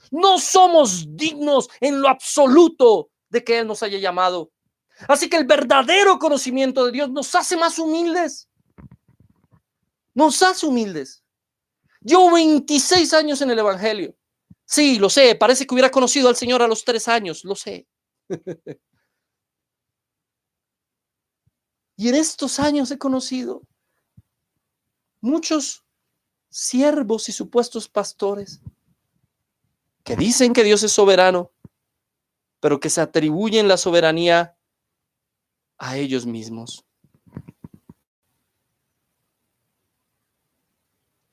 [0.10, 4.52] No somos dignos en lo absoluto de que Él nos haya llamado.
[5.08, 8.50] Así que el verdadero conocimiento de Dios nos hace más humildes.
[10.14, 11.21] Nos hace humildes.
[12.02, 14.16] Llevo 26 años en el Evangelio.
[14.66, 17.88] Sí, lo sé, parece que hubiera conocido al Señor a los tres años, lo sé.
[21.98, 23.62] y en estos años he conocido
[25.20, 25.84] muchos
[26.50, 28.62] siervos y supuestos pastores
[30.04, 31.52] que dicen que Dios es soberano,
[32.60, 34.58] pero que se atribuyen la soberanía
[35.78, 36.86] a ellos mismos.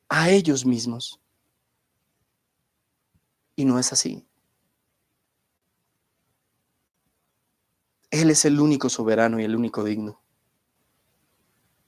[0.09, 1.21] A ellos mismos.
[3.57, 4.27] Y no es así.
[8.11, 10.21] Él es el único soberano y el único digno.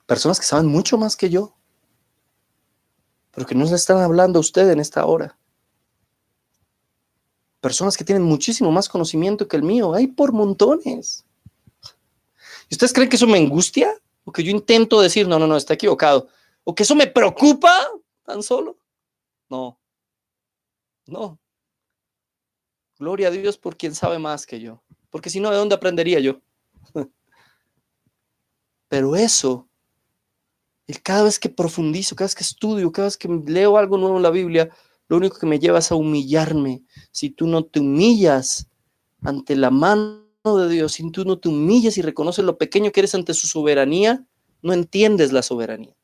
[0.07, 1.57] Personas que saben mucho más que yo,
[3.31, 5.39] pero que no le están hablando a usted en esta hora.
[7.61, 11.25] Personas que tienen muchísimo más conocimiento que el mío, hay por montones.
[12.69, 13.95] ¿Y ustedes creen que eso me angustia?
[14.25, 16.29] ¿O que yo intento decir, no, no, no, está equivocado?
[16.65, 17.73] ¿O que eso me preocupa
[18.31, 18.79] tan solo?
[19.49, 19.81] No,
[21.07, 21.41] no.
[22.99, 24.83] Gloria a Dios por quien sabe más que yo.
[25.11, 26.41] Porque si no, ¿de dónde aprendería yo?
[28.89, 29.69] Pero eso,
[31.03, 34.23] cada vez que profundizo, cada vez que estudio, cada vez que leo algo nuevo en
[34.23, 34.71] la Biblia,
[35.09, 36.85] lo único que me lleva es a humillarme.
[37.11, 38.69] Si tú no te humillas
[39.23, 43.01] ante la mano de Dios, si tú no te humillas y reconoces lo pequeño que
[43.01, 44.25] eres ante su soberanía,
[44.63, 45.97] no entiendes la soberanía.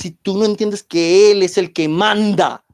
[0.00, 2.64] Si tú no entiendes que Él es el que manda,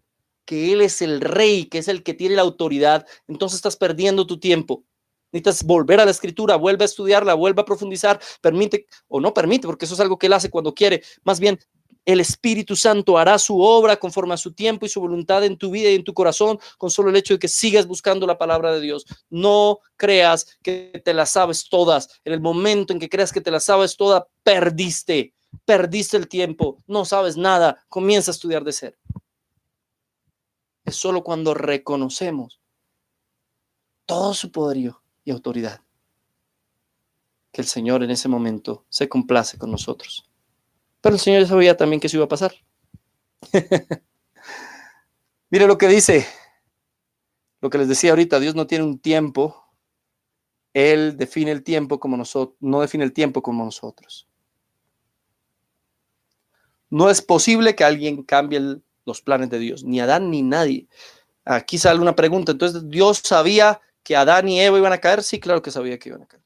[0.45, 4.29] que Él es el rey, que es el que tiene la autoridad, entonces estás perdiendo
[4.29, 4.85] tu tiempo.
[5.33, 9.67] Necesitas volver a la escritura, vuelve a estudiarla, vuelve a profundizar, permite o no permite,
[9.67, 11.03] porque eso es algo que Él hace cuando quiere.
[11.25, 11.59] Más bien,
[12.05, 15.73] el Espíritu Santo hará su obra conforme a su tiempo y su voluntad en tu
[15.73, 18.73] vida y en tu corazón con solo el hecho de que sigas buscando la palabra
[18.73, 19.05] de Dios.
[19.31, 22.21] No creas que te la sabes todas.
[22.25, 26.83] En el momento en que creas que te la sabes toda, perdiste, perdiste el tiempo,
[26.87, 28.99] no sabes nada, comienza a estudiar de ser.
[30.85, 32.61] Es solo cuando reconocemos
[34.07, 35.81] todo su poderío y autoridad
[37.53, 40.29] que el Señor en ese momento se complace con nosotros.
[41.01, 42.55] Pero el Señor ya sabía también que eso iba a pasar.
[45.51, 46.27] Mire lo que dice,
[47.61, 49.64] lo que les decía ahorita, Dios no tiene un tiempo,
[50.75, 54.29] Él define el tiempo como nosotros, no define el tiempo como nosotros.
[56.90, 60.87] No es posible que alguien cambie los planes de Dios, ni Adán ni nadie.
[61.44, 65.40] Aquí sale una pregunta, entonces Dios sabía que Adán y Eva iban a caer, sí,
[65.40, 66.42] claro que sabía que iban a caer.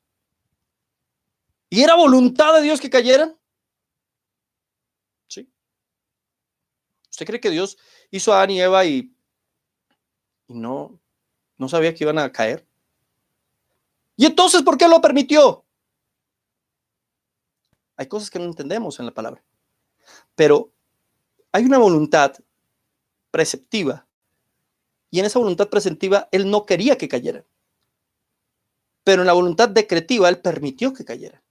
[1.68, 3.36] ¿Y era voluntad de Dios que cayeran?
[7.10, 7.76] ¿Usted cree que Dios
[8.10, 9.14] hizo a Adán y Eva y,
[10.48, 10.98] no,
[11.58, 12.66] no sabía que iban a caer?
[14.16, 15.64] ¿Y entonces por qué lo permitió?
[17.96, 19.42] Hay cosas que no entendemos en la palabra,
[20.40, 20.72] pero
[21.52, 22.32] hay una voluntad
[23.30, 24.08] preceptiva
[25.10, 27.44] y en esa voluntad preceptiva él no quería que cayera,
[29.04, 31.42] pero en la voluntad decretiva él permitió que cayera.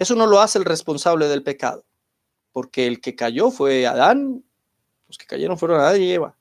[0.00, 1.86] Eso no lo hace el responsable del pecado
[2.50, 4.44] porque el que cayó fue Adán,
[5.06, 6.36] los que cayeron fueron Adán y Eva.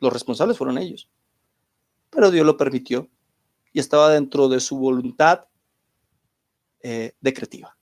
[0.00, 1.08] Los responsables fueron ellos.
[2.10, 3.08] Pero Dios lo permitió
[3.72, 5.46] y estaba dentro de su voluntad
[6.82, 7.74] eh, decretiva.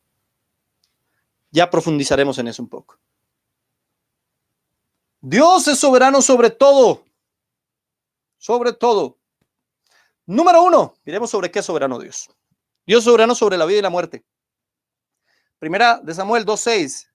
[1.50, 2.98] Ya profundizaremos en eso un poco.
[5.20, 7.04] Dios es soberano sobre todo.
[8.38, 9.18] Sobre todo.
[10.26, 12.30] Número uno, miremos sobre qué es soberano Dios.
[12.86, 14.24] Dios soberano sobre la vida y la muerte.
[15.58, 17.08] Primera de Samuel 2.6.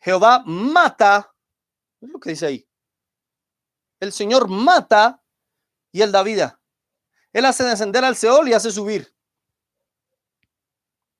[0.00, 1.32] Jehová mata.
[2.00, 2.68] Es lo que dice ahí.
[4.00, 5.22] El Señor mata
[5.92, 6.60] y él da vida.
[7.32, 9.14] Él hace descender al Seol y hace subir.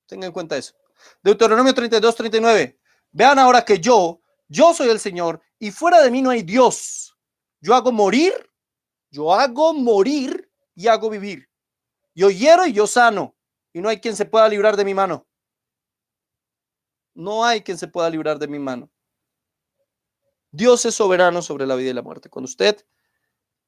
[0.06, 0.74] Tengan en cuenta eso.
[1.22, 2.78] Deuteronomio 32, 39.
[3.12, 7.16] Vean ahora que yo, yo soy el Señor y fuera de mí no hay Dios.
[7.60, 8.32] Yo hago morir,
[9.10, 11.48] yo hago morir y hago vivir.
[12.14, 13.34] Yo hiero y yo sano,
[13.72, 15.26] y no hay quien se pueda librar de mi mano.
[17.14, 18.90] No hay quien se pueda librar de mi mano.
[20.50, 22.28] Dios es soberano sobre la vida y la muerte.
[22.28, 22.84] Cuando usted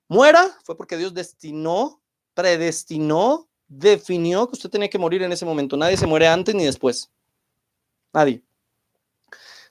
[0.09, 2.03] muera, fue porque Dios destinó,
[2.35, 5.77] predestinó, definió que usted tenía que morir en ese momento.
[5.77, 7.13] Nadie se muere antes ni después.
[8.17, 8.43] Nadie.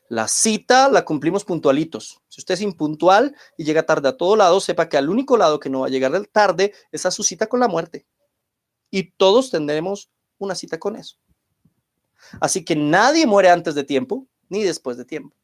[0.07, 2.21] La cita la cumplimos puntualitos.
[2.27, 5.59] Si usted es impuntual y llega tarde a todo lado, sepa que al único lado
[5.59, 8.05] que no va a llegar tarde es a su cita con la muerte.
[8.91, 11.17] Y todos tendremos una cita con eso.
[12.39, 15.35] Así que nadie muere antes de tiempo ni después de tiempo.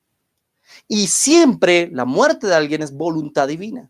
[0.88, 3.90] Y siempre la muerte de alguien es voluntad divina.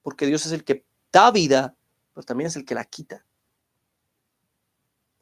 [0.00, 1.76] Porque Dios es el que da vida,
[2.14, 3.26] pero también es el que la quita.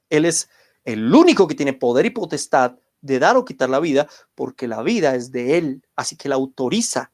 [0.08, 0.48] Él es
[0.86, 4.82] el único que tiene poder y potestad de dar o quitar la vida, porque la
[4.82, 7.12] vida es de Él, así que la autoriza.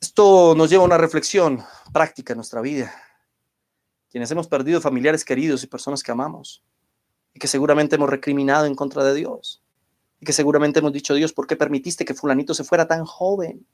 [0.00, 2.94] Esto nos lleva a una reflexión práctica en nuestra vida.
[4.10, 6.62] Quienes hemos perdido familiares queridos y personas que amamos,
[7.34, 9.62] y que seguramente hemos recriminado en contra de Dios,
[10.20, 13.66] y que seguramente hemos dicho, Dios, ¿por qué permitiste que fulanito se fuera tan joven?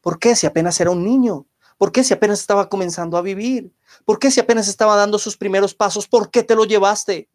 [0.00, 1.46] ¿Por qué si apenas era un niño?
[1.78, 3.72] ¿Por qué si apenas estaba comenzando a vivir?
[4.04, 6.08] ¿Por qué si apenas estaba dando sus primeros pasos?
[6.08, 7.28] ¿Por qué te lo llevaste?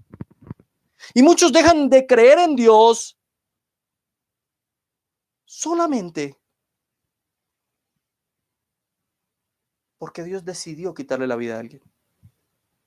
[1.13, 3.17] Y muchos dejan de creer en Dios
[5.45, 6.37] solamente
[9.97, 11.81] porque Dios decidió quitarle la vida a alguien.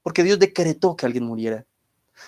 [0.02, 1.64] Porque Dios decretó que alguien muriera.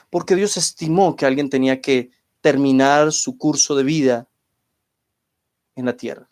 [0.09, 2.11] Porque Dios estimó que alguien tenía que
[2.41, 4.29] terminar su curso de vida
[5.77, 6.31] en la tierra.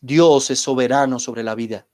[0.00, 1.86] Dios es soberano sobre la vida.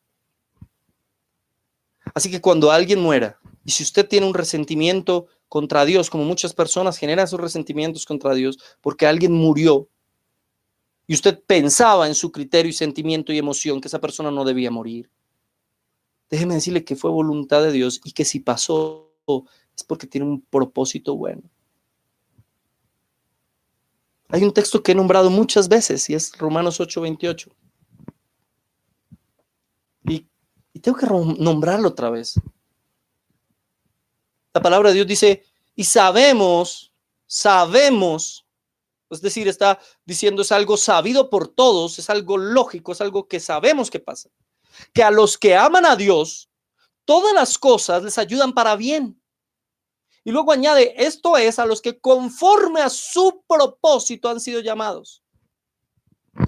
[2.14, 6.52] Así que cuando alguien muera, y si usted tiene un resentimiento contra Dios, como muchas
[6.52, 9.88] personas generan sus resentimientos contra Dios, porque alguien murió,
[11.06, 14.70] y usted pensaba en su criterio y sentimiento y emoción que esa persona no debía
[14.70, 15.10] morir,
[16.30, 19.12] déjeme decirle que fue voluntad de Dios y que si pasó
[19.76, 21.42] es porque tiene un propósito bueno.
[24.28, 27.50] Hay un texto que he nombrado muchas veces y es Romanos 8:28.
[30.04, 32.34] Y tengo que nombrarlo otra vez.
[34.52, 36.92] La palabra de Dios dice, y sabemos,
[37.26, 38.46] sabemos,
[39.10, 43.40] es decir, está diciendo es algo sabido por todos, es algo lógico, es algo que
[43.40, 44.30] sabemos que pasa.
[44.92, 46.50] Que a los que aman a Dios,
[47.04, 49.20] todas las cosas les ayudan para bien.
[50.24, 55.22] Y luego añade, esto es a los que conforme a su propósito han sido llamados.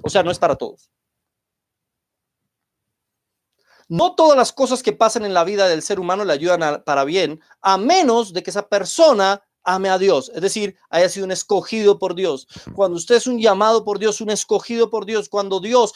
[0.03, 0.89] O sea, no es para todos.
[3.87, 7.03] No todas las cosas que pasan en la vida del ser humano le ayudan para
[7.05, 11.31] bien, a menos de que esa persona ame a Dios, es decir, haya sido un
[11.31, 12.47] escogido por Dios.
[12.73, 15.93] Cuando usted es un llamado por Dios, un escogido por Dios, cuando Dios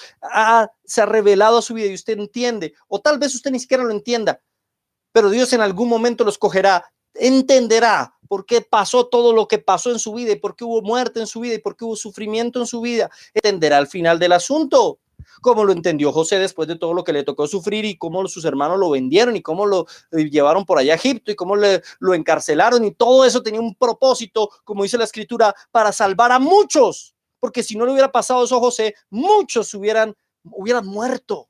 [0.84, 3.84] se ha revelado a su vida y usted entiende, o tal vez usted ni siquiera
[3.84, 4.41] lo entienda,
[5.13, 9.91] pero Dios en algún momento lo escogerá, entenderá por qué pasó todo lo que pasó
[9.91, 11.95] en su vida y por qué hubo muerte en su vida y por qué hubo
[11.95, 14.99] sufrimiento en su vida, entenderá al final del asunto
[15.41, 18.45] como lo entendió José después de todo lo que le tocó sufrir y cómo sus
[18.45, 21.81] hermanos lo vendieron y cómo lo eh, llevaron por allá a Egipto y cómo le,
[21.99, 26.39] lo encarcelaron y todo eso tenía un propósito, como dice la escritura, para salvar a
[26.39, 31.49] muchos, porque si no le hubiera pasado eso a José, muchos hubieran, hubieran muerto.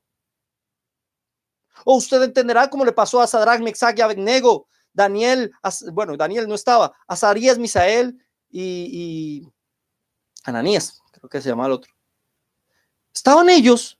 [1.84, 5.52] O usted entenderá cómo le pasó a Sadrach, Mexag y Abednego, Daniel,
[5.92, 9.52] bueno, Daniel no estaba, Azarías, Misael y, y
[10.44, 11.92] Ananías, creo que se llama el otro.
[13.14, 13.98] Estaban ellos,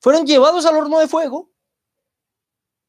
[0.00, 1.50] fueron llevados al horno de fuego.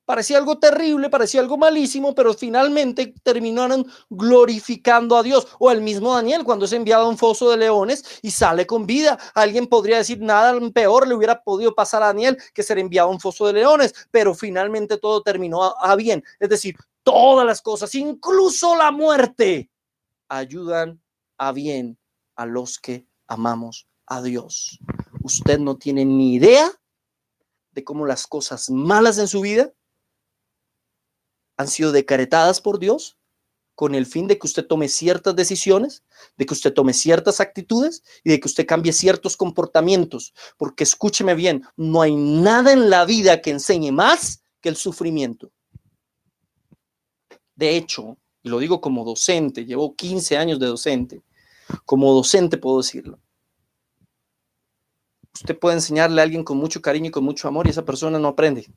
[0.06, 5.47] Parecía algo terrible, parecía algo malísimo, pero finalmente terminaron glorificando a Dios.
[5.60, 8.88] O el mismo Daniel cuando es enviado a un foso de leones y sale con
[8.88, 9.19] vida.
[9.36, 13.12] Alguien podría decir nada peor le hubiera podido pasar a Daniel que ser enviado a
[13.12, 16.23] un foso de leones, pero finalmente todo terminó a, a bien.
[16.39, 19.70] Es decir, todas las cosas, incluso la muerte,
[20.28, 20.99] ayudan
[21.38, 21.99] a bien
[22.36, 24.80] a los que amamos a Dios
[25.30, 26.71] usted no tiene ni idea
[27.71, 29.71] de cómo las cosas malas en su vida
[31.55, 33.17] han sido decretadas por Dios
[33.75, 36.03] con el fin de que usted tome ciertas decisiones,
[36.36, 40.34] de que usted tome ciertas actitudes y de que usted cambie ciertos comportamientos.
[40.57, 45.51] Porque escúcheme bien, no hay nada en la vida que enseñe más que el sufrimiento.
[47.55, 51.21] De hecho, y lo digo como docente, llevo 15 años de docente,
[51.86, 53.19] como docente puedo decirlo,
[55.39, 58.19] Usted puede enseñarle a alguien con mucho cariño y con mucho amor y esa persona
[58.19, 58.69] no aprende.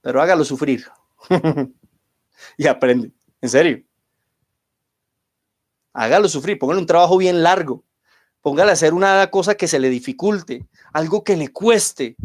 [0.00, 0.86] Pero hágalo sufrir.
[2.56, 3.12] y aprende.
[3.40, 3.84] En serio.
[5.92, 6.58] Hágalo sufrir.
[6.58, 7.84] Póngale un trabajo bien largo.
[8.40, 12.16] Póngale a hacer una cosa que se le dificulte, algo que le cueste.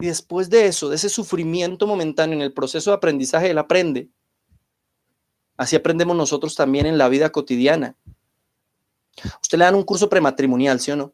[0.00, 4.10] Y después de eso, de ese sufrimiento momentáneo en el proceso de aprendizaje, él aprende.
[5.56, 7.96] Así aprendemos nosotros también en la vida cotidiana.
[9.42, 11.12] Usted le dan un curso prematrimonial, ¿sí o no?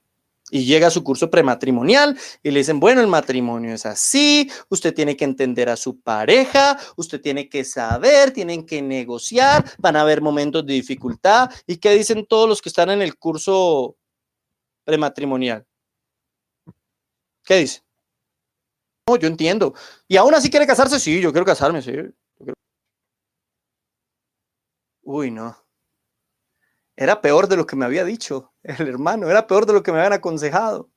[0.50, 4.94] Y llega a su curso prematrimonial y le dicen, bueno, el matrimonio es así, usted
[4.94, 10.02] tiene que entender a su pareja, usted tiene que saber, tienen que negociar, van a
[10.02, 11.50] haber momentos de dificultad.
[11.66, 13.96] ¿Y qué dicen todos los que están en el curso
[14.84, 15.66] prematrimonial?
[17.44, 17.82] ¿Qué dice?
[19.06, 19.74] No, yo entiendo.
[20.08, 20.98] ¿Y aún así quiere casarse?
[21.00, 21.92] Sí, yo quiero casarme, sí.
[25.02, 25.63] Uy, no.
[26.96, 29.92] Era peor de lo que me había dicho el hermano, era peor de lo que
[29.92, 30.90] me habían aconsejado.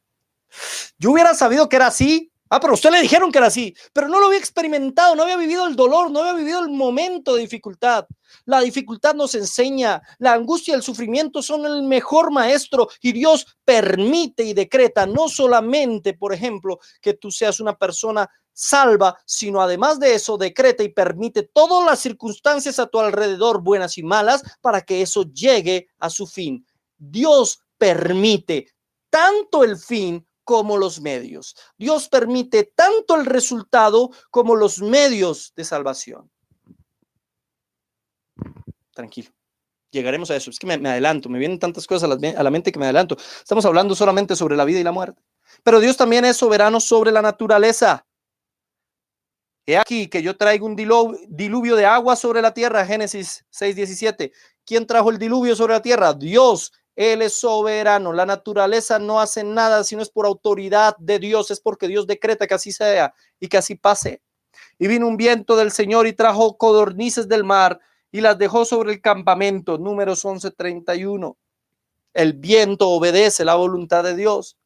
[0.98, 2.32] Yo hubiera sabido que era así.
[2.50, 5.38] Ah, pero usted le dijeron que era así, pero no lo había experimentado, no había
[5.38, 8.06] vivido el dolor, no había vivido el momento de dificultad.
[8.46, 13.58] La dificultad nos enseña, la angustia y el sufrimiento son el mejor maestro y Dios
[13.66, 20.00] permite y decreta no solamente, por ejemplo, que tú seas una persona salva, sino además
[20.00, 24.82] de eso decreta y permite todas las circunstancias a tu alrededor, buenas y malas, para
[24.82, 26.66] que eso llegue a su fin.
[26.98, 28.68] Dios permite
[29.10, 31.58] tanto el fin como los medios.
[31.78, 36.32] Dios permite tanto el resultado como los medios de salvación.
[38.94, 39.30] Tranquilo.
[39.92, 40.50] Llegaremos a eso.
[40.50, 42.86] Es que me, adelanto, me vienen tantas cosas a la, a la mente que me
[42.86, 43.18] adelanto.
[43.18, 45.22] Estamos hablando solamente sobre la vida y la muerte.
[45.64, 48.06] Pero Dios también es soberano sobre la naturaleza.
[49.66, 54.32] He aquí que yo traigo un diluvio de agua sobre la tierra, Génesis 6:17.
[54.66, 56.14] ¿Quién trajo el diluvio sobre la tierra?
[56.14, 56.72] Dios.
[56.98, 58.12] Él es soberano.
[58.12, 62.08] La naturaleza no hace nada si no es por autoridad de Dios, es porque Dios
[62.08, 64.24] decreta que así sea y que así pase.
[64.80, 67.80] Y vino un viento del Señor y trajo codornices del mar
[68.12, 69.78] y las dejó sobre el campamento.
[69.78, 71.38] Números 11:31.
[72.16, 74.58] El viento obedece la voluntad de Dios.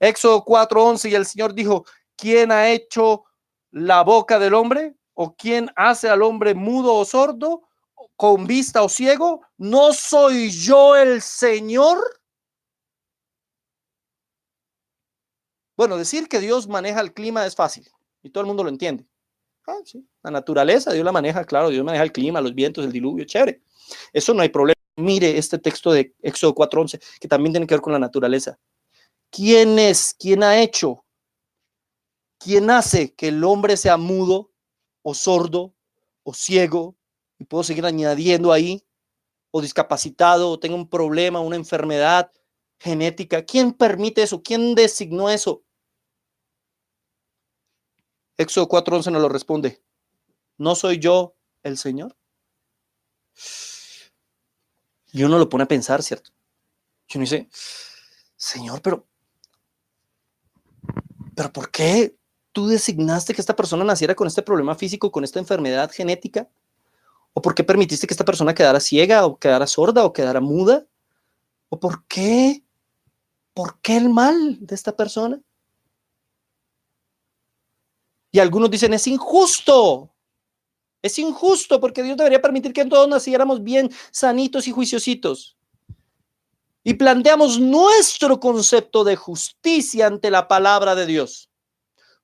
[0.00, 1.84] Éxodo 4:11 y el Señor dijo,
[2.16, 3.24] ¿quién ha hecho
[3.70, 4.94] la boca del hombre?
[5.12, 7.65] ¿O quién hace al hombre mudo o sordo,
[8.16, 9.42] con vista o ciego?
[9.58, 11.98] ¿No soy yo el Señor?
[15.76, 17.88] Bueno, decir que Dios maneja el clima es fácil
[18.22, 19.06] y todo el mundo lo entiende.
[19.66, 19.78] Ah,
[20.22, 23.62] la naturaleza, Dios la maneja, claro, Dios maneja el clima, los vientos, el diluvio, chévere.
[24.12, 24.74] Eso no hay problema.
[24.96, 28.58] Mire este texto de Éxodo 4:11, que también tiene que ver con la naturaleza.
[29.30, 30.14] ¿Quién es?
[30.18, 31.04] ¿Quién ha hecho
[32.38, 34.52] ¿Quién hace que el hombre sea mudo
[35.02, 35.74] o sordo
[36.22, 36.96] o ciego?
[37.38, 38.84] Y puedo seguir añadiendo ahí,
[39.50, 42.32] o discapacitado, o tenga un problema, una enfermedad
[42.78, 43.44] genética.
[43.44, 44.42] ¿Quién permite eso?
[44.42, 45.62] ¿Quién designó eso?
[48.36, 49.82] Éxodo 4:11 nos lo responde.
[50.58, 52.16] ¿No soy yo el Señor?
[55.12, 56.30] Y uno lo pone a pensar, ¿cierto?
[57.08, 57.48] Y uno dice,
[58.36, 59.06] Señor, pero,
[61.34, 62.16] pero ¿por qué
[62.52, 66.50] tú designaste que esta persona naciera con este problema físico, con esta enfermedad genética?
[67.38, 70.86] ¿O por qué permitiste que esta persona quedara ciega o quedara sorda o quedara muda?
[71.68, 72.64] ¿O por qué?
[73.52, 75.38] ¿Por qué el mal de esta persona?
[78.32, 80.14] Y algunos dicen, es injusto.
[81.02, 85.58] Es injusto porque Dios debería permitir que todos naciéramos bien sanitos y juiciositos.
[86.84, 91.50] Y planteamos nuestro concepto de justicia ante la palabra de Dios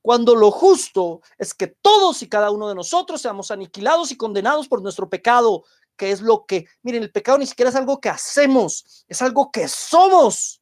[0.03, 4.68] cuando lo justo es que todos y cada uno de nosotros seamos aniquilados y condenados
[4.68, 5.64] por nuestro pecado,
[5.96, 9.50] que es lo que, miren, el pecado ni siquiera es algo que hacemos, es algo
[9.50, 10.61] que somos.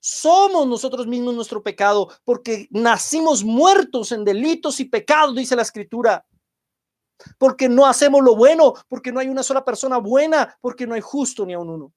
[0.00, 6.24] Somos nosotros mismos nuestro pecado porque nacimos muertos en delitos y pecados, dice la escritura.
[7.36, 11.00] Porque no hacemos lo bueno, porque no hay una sola persona buena, porque no hay
[11.00, 11.92] justo ni a uno.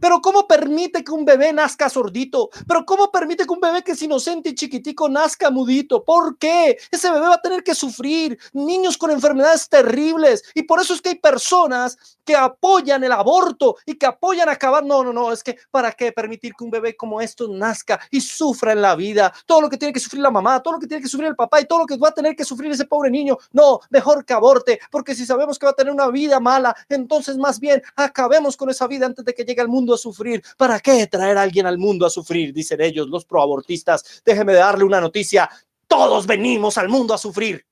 [0.00, 2.50] Pero ¿cómo permite que un bebé nazca sordito?
[2.66, 6.04] Pero ¿cómo permite que un bebé que es inocente y chiquitico nazca mudito?
[6.04, 6.78] ¿Por qué?
[6.90, 8.38] Ese bebé va a tener que sufrir.
[8.52, 10.42] Niños con enfermedades terribles.
[10.54, 14.84] Y por eso es que hay personas que apoyan el aborto y que apoyan acabar.
[14.84, 15.32] No, no, no.
[15.32, 18.94] Es que ¿para qué permitir que un bebé como esto nazca y sufra en la
[18.94, 19.32] vida?
[19.46, 21.36] Todo lo que tiene que sufrir la mamá, todo lo que tiene que sufrir el
[21.36, 23.36] papá y todo lo que va a tener que sufrir ese pobre niño.
[23.52, 24.80] No, mejor que aborte.
[24.90, 28.70] Porque si sabemos que va a tener una vida mala, entonces más bien acabemos con
[28.70, 30.42] esa vida antes de que llegue al mundo mundo a sufrir.
[30.56, 32.52] ¿Para qué traer a alguien al mundo a sufrir?
[32.52, 34.22] Dicen ellos, los proabortistas.
[34.24, 35.50] Déjeme darle una noticia.
[35.86, 37.66] Todos venimos al mundo a sufrir.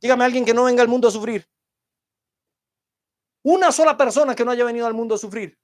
[0.00, 1.48] Dígame a alguien que no venga al mundo a sufrir.
[3.42, 5.58] Una sola persona que no haya venido al mundo a sufrir.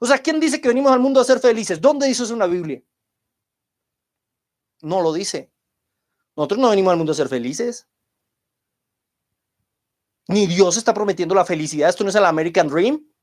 [0.00, 1.80] O sea, ¿quién dice que venimos al mundo a ser felices?
[1.80, 2.82] ¿Dónde dice eso en la Biblia?
[4.82, 5.52] No lo dice.
[6.36, 7.86] Nosotros no venimos al mundo a ser felices.
[10.26, 11.90] Ni Dios está prometiendo la felicidad.
[11.90, 13.13] Esto no es el American Dream.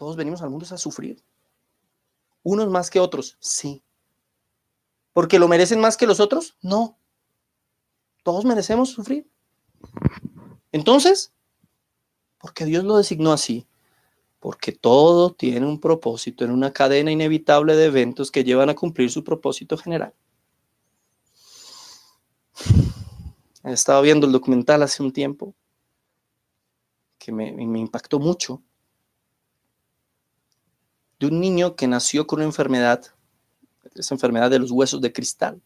[0.00, 1.22] Todos venimos al mundo a sufrir.
[2.42, 3.84] Unos más que otros, sí.
[5.12, 6.56] ¿Porque lo merecen más que los otros?
[6.62, 6.98] No.
[8.22, 9.30] Todos merecemos sufrir.
[10.72, 11.34] Entonces,
[12.38, 13.66] porque Dios lo designó así,
[14.38, 19.10] porque todo tiene un propósito en una cadena inevitable de eventos que llevan a cumplir
[19.10, 20.14] su propósito general.
[23.64, 25.54] Estaba viendo el documental hace un tiempo
[27.18, 28.62] que me, me impactó mucho
[31.20, 33.04] de un niño que nació con una enfermedad,
[33.94, 35.60] esa enfermedad de los huesos de cristal.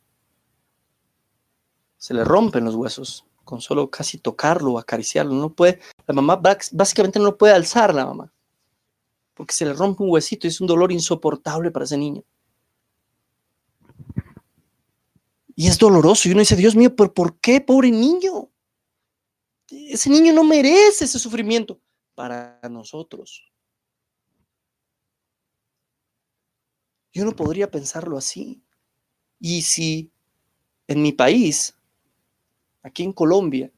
[1.97, 5.33] Se le rompen los huesos con solo casi tocarlo o acariciarlo.
[5.33, 6.43] No puede, la mamá
[6.73, 8.33] básicamente no puede alzar la mamá,
[9.35, 12.25] porque se le rompe un huesito y es un dolor insoportable para ese niño.
[15.55, 16.29] Y es doloroso.
[16.29, 18.51] Y uno dice, Dios mío, ¿pero ¿por qué, pobre niño?
[19.71, 21.79] Ese niño no merece ese sufrimiento
[22.17, 23.54] para nosotros.
[27.15, 28.61] Y uno podría pensarlo así.
[29.39, 30.11] Y si
[30.89, 31.79] en mi país,
[32.83, 33.71] aquí en Colombia,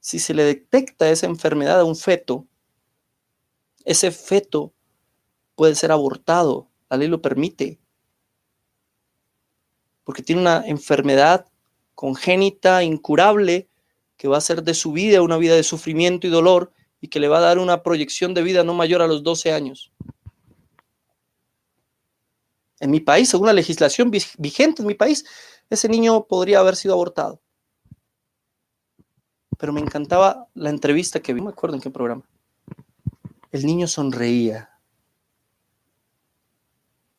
[0.00, 2.46] si se le detecta esa enfermedad a un feto,
[3.84, 4.72] ese feto
[5.54, 7.78] puede ser abortado, la ley lo permite,
[10.04, 11.46] porque tiene una enfermedad
[11.94, 13.68] congénita, incurable,
[14.16, 16.72] que va a hacer de su vida una vida de sufrimiento y dolor
[17.02, 19.52] y que le va a dar una proyección de vida no mayor a los 12
[19.52, 19.92] años.
[22.80, 25.24] En mi país, según la legislación vigente en mi país,
[25.68, 27.40] ese niño podría haber sido abortado.
[29.58, 32.26] Pero me encantaba la entrevista que vi, no me acuerdo en qué programa.
[33.52, 34.70] El niño sonreía.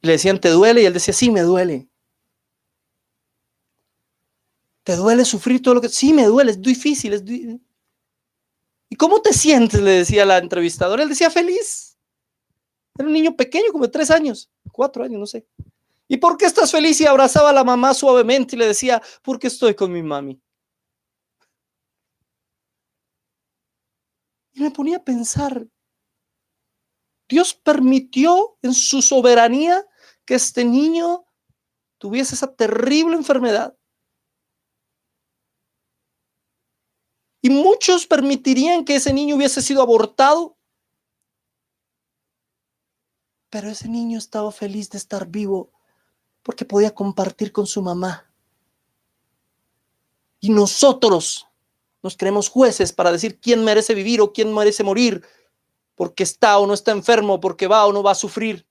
[0.02, 0.82] Le decían, ¿te duele?
[0.82, 1.88] Y él decía, sí, me duele.
[4.84, 5.90] ¿Te duele sufrir todo lo que...
[5.90, 7.14] Sí, me duele, es difícil.
[7.14, 7.24] Es
[8.90, 9.80] ¿Y cómo te sientes?
[9.80, 11.04] Le decía la entrevistadora.
[11.04, 11.96] Él decía, feliz.
[12.98, 15.46] Era un niño pequeño, como de tres años, cuatro años, no sé.
[16.08, 17.00] ¿Y por qué estás feliz?
[17.00, 20.42] Y abrazaba a la mamá suavemente y le decía, porque estoy con mi mami.
[24.54, 25.66] Y me ponía a pensar,
[27.30, 29.86] Dios permitió en su soberanía
[30.26, 31.26] que este niño
[31.98, 33.78] tuviese esa terrible enfermedad.
[37.42, 40.58] Y muchos permitirían que ese niño hubiese sido abortado.
[43.52, 45.70] Pero ese niño estaba feliz de estar vivo
[46.42, 48.32] porque podía compartir con su mamá.
[50.40, 51.46] Y nosotros
[52.02, 55.24] nos creemos jueces para decir quién merece vivir o quién merece morir,
[55.96, 58.66] porque está o no está enfermo, porque va o no va a sufrir.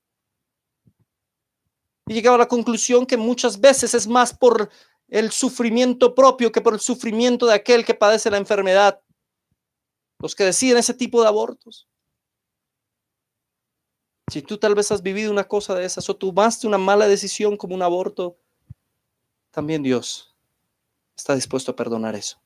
[2.07, 4.71] Y llegaba a la conclusión que muchas veces es más por
[5.09, 9.03] el sufrimiento propio que por el sufrimiento de aquel que padece la enfermedad.
[10.19, 11.87] Los que deciden ese tipo de abortos.
[14.31, 17.57] Si tú tal vez has vivido una cosa de esas o tomaste una mala decisión
[17.57, 18.39] como un aborto,
[19.51, 20.37] también Dios
[21.17, 22.41] está dispuesto a perdonar eso.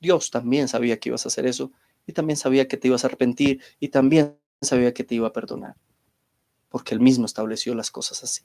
[0.00, 1.72] Dios también sabía que ibas a hacer eso
[2.06, 5.32] y también sabía que te ibas a arrepentir y también sabía que te iba a
[5.32, 5.74] perdonar,
[6.68, 8.42] porque él mismo estableció las cosas así.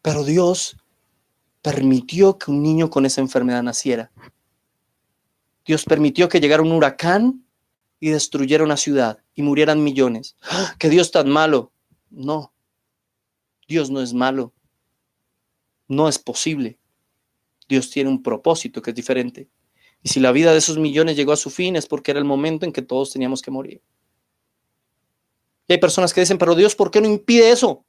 [0.00, 0.78] Pero Dios
[1.60, 4.10] permitió que un niño con esa enfermedad naciera.
[5.66, 7.45] Dios permitió que llegara un huracán
[8.00, 10.36] y destruyera una ciudad y murieran millones.
[10.42, 10.74] ¡Ah!
[10.78, 11.72] ¡Que Dios tan malo!
[12.10, 12.52] No,
[13.68, 14.52] Dios no es malo.
[15.88, 16.78] No es posible.
[17.68, 19.48] Dios tiene un propósito que es diferente.
[20.02, 22.24] Y si la vida de esos millones llegó a su fin es porque era el
[22.24, 23.82] momento en que todos teníamos que morir.
[25.66, 27.84] Y hay personas que dicen, pero Dios, ¿por qué no impide eso?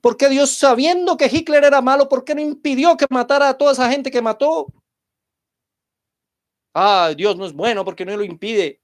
[0.00, 3.58] ¿Por qué Dios, sabiendo que Hitler era malo, por qué no impidió que matara a
[3.58, 4.66] toda esa gente que mató?
[6.74, 8.80] Ah, Dios no es bueno porque no lo impide.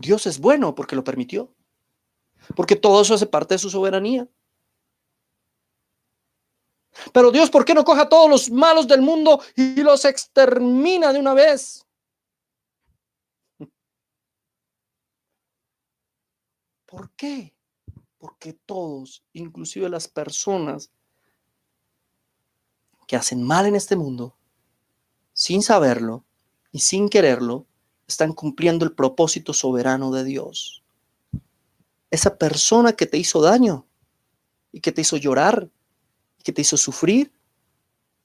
[0.00, 1.54] Dios es bueno porque lo permitió.
[2.56, 4.26] Porque todo eso hace parte de su soberanía.
[7.12, 11.12] Pero Dios, ¿por qué no coja a todos los malos del mundo y los extermina
[11.12, 11.86] de una vez?
[16.86, 17.54] ¿Por qué?
[18.18, 20.90] Porque todos, inclusive las personas
[23.06, 24.36] que hacen mal en este mundo,
[25.32, 26.24] sin saberlo
[26.72, 27.66] y sin quererlo,
[28.10, 30.82] están cumpliendo el propósito soberano de Dios.
[32.10, 33.86] Esa persona que te hizo daño
[34.72, 35.68] y que te hizo llorar
[36.38, 37.32] y que te hizo sufrir,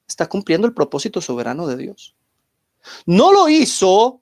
[0.06, 2.14] está cumpliendo el propósito soberano de Dios.
[3.06, 4.20] No lo hizo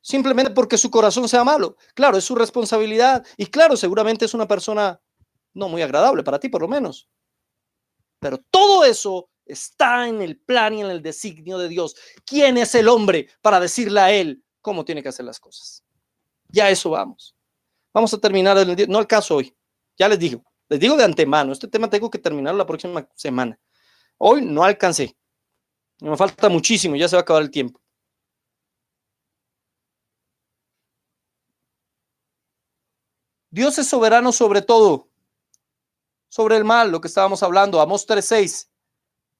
[0.00, 1.76] simplemente porque su corazón sea malo.
[1.94, 5.00] Claro, es su responsabilidad y claro, seguramente es una persona
[5.54, 7.08] no muy agradable para ti por lo menos.
[8.20, 11.96] Pero todo eso está en el plan y en el designio de Dios.
[12.26, 15.82] ¿Quién es el hombre para decirle a él cómo tiene que hacer las cosas?
[16.48, 17.34] Ya eso vamos.
[17.92, 19.56] Vamos a terminar, el, no el caso hoy,
[19.96, 23.58] ya les digo, les digo de antemano, este tema tengo que terminar la próxima semana.
[24.18, 25.16] Hoy no alcancé,
[26.00, 27.80] me falta muchísimo, ya se va a acabar el tiempo.
[33.50, 35.08] Dios es soberano sobre todo,
[36.28, 38.68] sobre el mal, lo que estábamos hablando, Amos 3:6.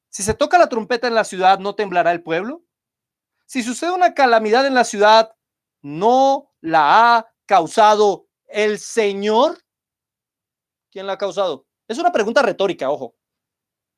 [0.08, 2.64] Si se toca la trompeta en la ciudad, ¿no temblará el pueblo?
[3.48, 5.34] Si sucede una calamidad en la ciudad,
[5.80, 9.58] ¿no la ha causado el Señor?
[10.90, 11.66] ¿Quién la ha causado?
[11.88, 13.16] Es una pregunta retórica, ojo.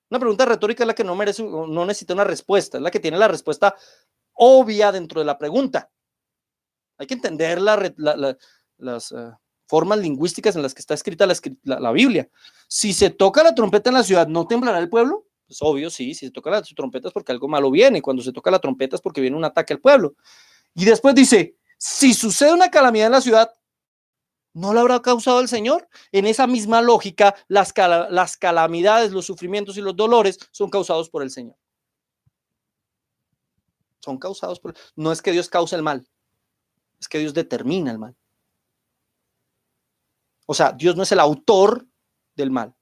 [0.08, 3.00] Una pregunta retórica es la que no merece, no necesita una respuesta, es la que
[3.00, 3.74] tiene la respuesta
[4.34, 5.90] obvia dentro de la pregunta.
[6.98, 9.32] Hay que entender las uh,
[9.66, 11.26] formas lingüísticas en las que está escrita
[11.64, 12.30] la, Biblia.
[12.68, 15.26] Si se toca la trompeta en la ciudad, ¿no temblará el pueblo?
[15.50, 18.32] Es obvio, sí, si se toca la trompeta es porque algo malo viene, cuando se
[18.32, 20.14] toca la trompeta es porque viene un ataque al pueblo.
[20.74, 23.52] Y después dice, si sucede una calamidad en la ciudad,
[24.52, 25.88] ¿no la habrá causado el Señor?
[26.12, 27.74] En esa misma lógica, las,
[28.10, 31.56] las calamidades, los sufrimientos y los dolores son causados por el Señor.
[33.98, 34.74] Son causados por...
[34.94, 36.06] No es que Dios cause el mal,
[37.00, 38.16] es que Dios determina el mal.
[40.46, 41.86] O sea, Dios no es el autor
[42.36, 42.74] del mal,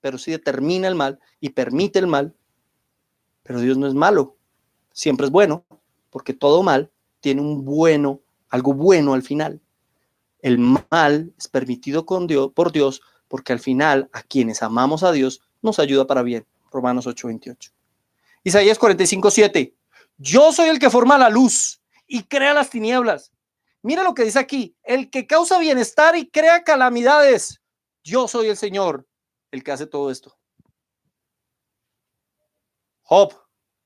[0.00, 2.34] pero sí determina el mal y permite el mal.
[3.42, 4.36] Pero Dios no es malo,
[4.92, 5.64] siempre es bueno,
[6.10, 6.90] porque todo mal
[7.20, 9.60] tiene un bueno, algo bueno al final.
[10.40, 15.12] El mal es permitido con Dios, por Dios porque al final a quienes amamos a
[15.12, 16.46] Dios nos ayuda para bien.
[16.70, 17.70] Romanos 8:28.
[18.42, 19.74] Isaías 45:7.
[20.16, 23.32] Yo soy el que forma la luz y crea las tinieblas.
[23.82, 27.60] Mira lo que dice aquí, el que causa bienestar y crea calamidades.
[28.02, 29.06] Yo soy el Señor,
[29.50, 30.38] el que hace todo esto.
[33.02, 33.32] Job,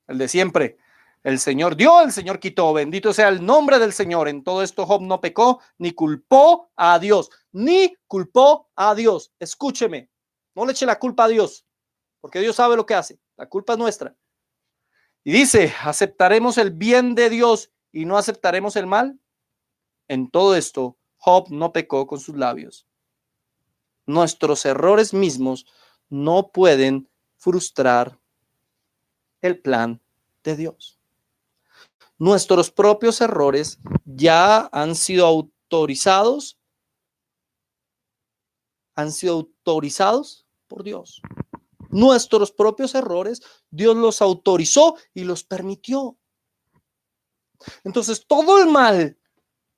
[0.07, 0.77] el de siempre.
[1.23, 2.73] El Señor dio, el Señor quitó.
[2.73, 4.27] Bendito sea el nombre del Señor.
[4.27, 7.29] En todo esto Job no pecó ni culpó a Dios.
[7.53, 9.31] Ni culpó a Dios.
[9.39, 10.09] Escúcheme.
[10.53, 11.65] No le eche la culpa a Dios.
[12.19, 13.19] Porque Dios sabe lo que hace.
[13.37, 14.15] La culpa es nuestra.
[15.23, 19.17] Y dice, ¿aceptaremos el bien de Dios y no aceptaremos el mal?
[20.09, 22.85] En todo esto, Job no pecó con sus labios.
[24.05, 25.65] Nuestros errores mismos
[26.09, 28.19] no pueden frustrar
[29.41, 30.01] el plan
[30.43, 30.99] de Dios.
[32.17, 36.57] Nuestros propios errores ya han sido autorizados,
[38.95, 41.21] han sido autorizados por Dios.
[41.89, 46.17] Nuestros propios errores, Dios los autorizó y los permitió.
[47.83, 49.17] Entonces, todo el mal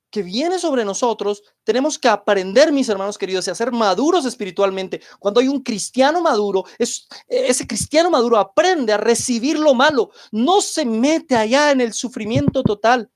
[0.09, 5.01] que viene sobre nosotros, tenemos que aprender, mis hermanos queridos, y a ser maduros espiritualmente.
[5.19, 10.61] Cuando hay un cristiano maduro, es, ese cristiano maduro aprende a recibir lo malo, no
[10.61, 13.09] se mete allá en el sufrimiento total.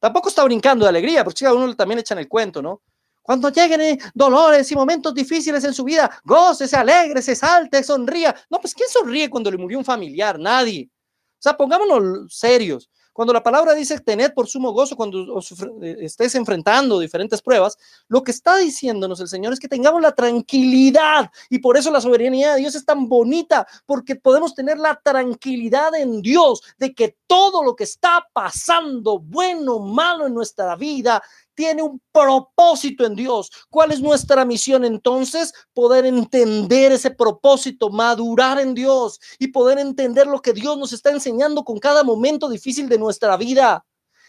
[0.00, 2.82] Tampoco está brincando de alegría, porque a uno también echan el cuento, ¿no?
[3.22, 7.82] Cuando lleguen eh, dolores y momentos difíciles en su vida, goce, se alegre, se salte,
[7.82, 8.34] sonría.
[8.50, 10.38] No, pues ¿quién sonríe cuando le murió un familiar?
[10.38, 10.90] Nadie.
[10.90, 12.90] O sea, pongámonos serios.
[13.14, 15.40] Cuando la palabra dice tened por sumo gozo cuando
[15.80, 20.16] eh, estés enfrentando diferentes pruebas, lo que está diciéndonos el Señor es que tengamos la
[20.16, 21.30] tranquilidad.
[21.48, 25.94] Y por eso la soberanía de Dios es tan bonita, porque podemos tener la tranquilidad
[25.94, 31.22] en Dios de que todo lo que está pasando, bueno o malo en nuestra vida,
[31.54, 33.50] tiene un propósito en Dios.
[33.70, 35.52] ¿Cuál es nuestra misión entonces?
[35.72, 41.10] Poder entender ese propósito, madurar en Dios y poder entender lo que Dios nos está
[41.10, 43.84] enseñando con cada momento difícil de nuestra vida.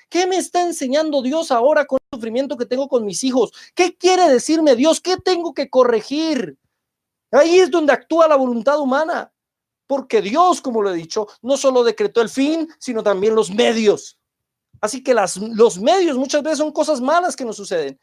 [0.10, 3.52] ¿Qué me está enseñando Dios ahora con el sufrimiento que tengo con mis hijos?
[3.74, 5.02] ¿Qué quiere decirme Dios?
[5.02, 6.58] ¿Qué tengo que corregir?
[7.32, 9.34] Ahí es donde actúa la voluntad humana,
[9.88, 14.18] porque Dios, como lo he dicho, no solo decretó el fin, sino también los medios.
[14.86, 18.00] Así que las, los medios muchas veces son cosas malas que nos suceden.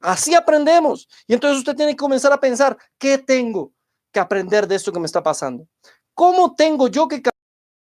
[0.00, 1.08] Así aprendemos.
[1.28, 3.72] Y entonces usted tiene que comenzar a pensar, ¿qué tengo
[4.12, 5.68] que aprender de esto que me está pasando?
[6.12, 7.22] ¿Cómo tengo yo que...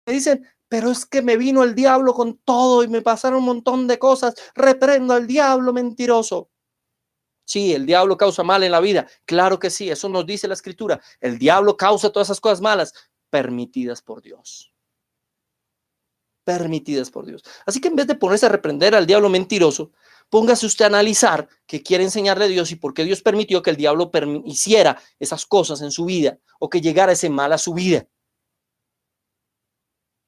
[0.05, 3.45] Me dicen, pero es que me vino el diablo con todo y me pasaron un
[3.45, 4.36] montón de cosas.
[4.53, 6.49] Reprendo al diablo mentiroso.
[7.45, 9.07] Sí, el diablo causa mal en la vida.
[9.23, 10.99] Claro que sí, eso nos dice la escritura.
[11.21, 12.93] El diablo causa todas esas cosas malas
[13.29, 14.74] permitidas por Dios
[16.45, 17.43] permitidas por Dios.
[17.65, 19.91] Así que en vez de ponerse a reprender al diablo mentiroso,
[20.29, 23.71] póngase usted a analizar qué quiere enseñarle a Dios y por qué Dios permitió que
[23.71, 24.11] el diablo
[24.45, 28.07] hiciera esas cosas en su vida o que llegara ese mal a su vida.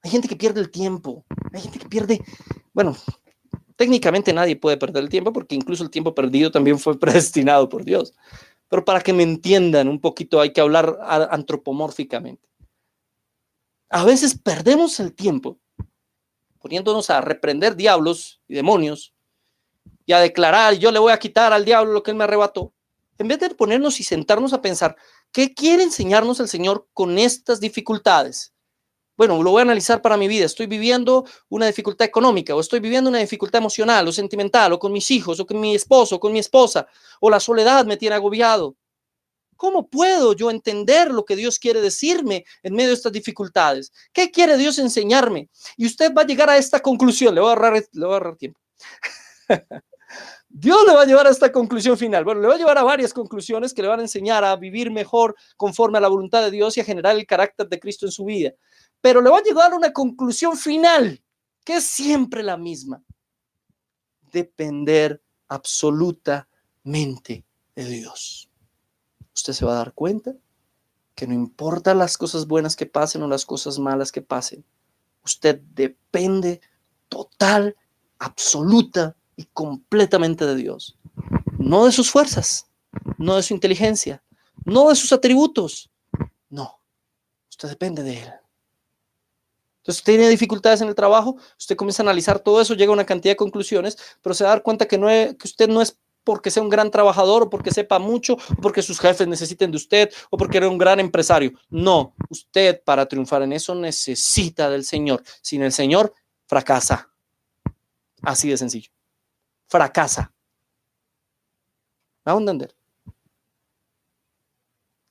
[0.03, 2.22] Hay gente que pierde el tiempo, hay gente que pierde,
[2.74, 2.95] bueno,
[3.76, 7.86] técnicamente nadie puede perder el tiempo porque incluso el tiempo perdido también fue predestinado por
[7.86, 8.13] Dios.
[8.70, 10.97] Pero para que me entiendan un poquito hay que hablar
[11.32, 12.47] antropomórficamente.
[13.89, 15.59] A veces perdemos el tiempo
[16.60, 19.14] poniéndonos a reprender diablos y demonios
[20.05, 22.74] y a declarar, yo le voy a quitar al diablo lo que él me arrebató,
[23.18, 24.95] en vez de ponernos y sentarnos a pensar,
[25.32, 28.53] ¿qué quiere enseñarnos el Señor con estas dificultades?
[29.18, 30.45] Bueno, lo voy a analizar para mi vida.
[30.45, 34.91] Estoy viviendo una dificultad económica, o estoy viviendo una dificultad emocional, o sentimental, o con
[34.91, 36.88] mis hijos, o con mi esposo, o con mi esposa,
[37.20, 38.76] o la soledad me tiene agobiado.
[39.58, 43.91] ¿Cómo puedo yo entender lo que Dios quiere decirme en medio de estas dificultades?
[44.14, 45.49] ¿Qué quiere Dios enseñarme?
[45.76, 47.36] Y usted va a llegar a esta conclusión.
[47.36, 48.60] Le voy a ahorrar, tiempo.
[50.49, 52.24] Dios le va a llevar a esta conclusión final.
[52.24, 54.91] Bueno, le va a llevar a varias conclusiones que le van a enseñar a vivir
[54.91, 58.12] mejor conforme a la voluntad de Dios y a generar el carácter de Cristo en
[58.12, 58.53] su vida.
[59.01, 61.22] Pero le va a llevar a una conclusión final,
[61.66, 63.03] que es siempre la misma.
[64.32, 67.45] Depender absolutamente
[67.76, 68.47] de Dios.
[69.38, 70.34] Usted se va a dar cuenta
[71.14, 74.66] que no importa las cosas buenas que pasen o las cosas malas que pasen,
[75.24, 76.60] usted depende
[77.08, 77.76] total,
[78.18, 80.98] absoluta y completamente de Dios.
[81.60, 82.66] No de sus fuerzas,
[83.20, 84.24] no de su inteligencia,
[84.66, 85.92] no de sus atributos.
[86.50, 86.80] No,
[87.48, 88.34] usted depende de Él.
[89.82, 93.06] Entonces, tiene dificultades en el trabajo, usted comienza a analizar todo eso, llega a una
[93.06, 95.96] cantidad de conclusiones, pero se da dar cuenta que, no que usted no es
[96.28, 99.78] porque sea un gran trabajador o porque sepa mucho o porque sus jefes necesiten de
[99.78, 101.54] usted o porque era un gran empresario.
[101.70, 105.24] No, usted para triunfar en eso necesita del Señor.
[105.42, 106.14] Sin el Señor,
[106.46, 107.10] fracasa.
[108.22, 108.92] Así de sencillo
[109.68, 110.34] fracasa.
[112.26, 112.76] ¿Me a entender?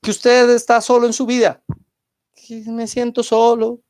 [0.03, 1.63] Que usted está solo en su vida.
[2.67, 3.81] me siento solo.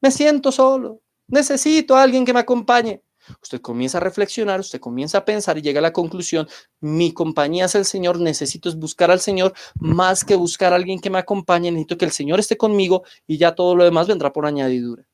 [0.00, 1.00] Me siento solo.
[1.28, 3.02] Necesito a alguien que me acompañe.
[3.42, 6.48] Usted comienza a reflexionar, usted comienza a pensar y llega a la conclusión,
[6.80, 11.10] mi compañía es el Señor, necesito buscar al Señor más que buscar a alguien que
[11.10, 14.46] me acompañe, necesito que el Señor esté conmigo y ya todo lo demás vendrá por
[14.46, 15.06] añadidura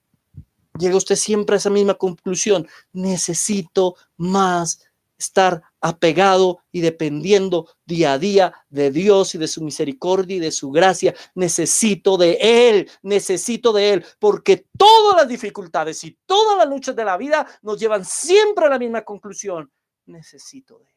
[0.79, 2.67] llega usted siempre a esa misma conclusión.
[2.93, 4.88] Necesito más
[5.19, 10.53] estar apegado y dependiendo día a día de Dios y de su misericordia y de
[10.53, 11.15] su gracia.
[11.35, 17.05] Necesito de Él, necesito de Él, porque todas las dificultades y todas las luchas de
[17.05, 19.71] la vida nos llevan siempre a la misma conclusión.
[20.07, 20.97] Necesito de Él.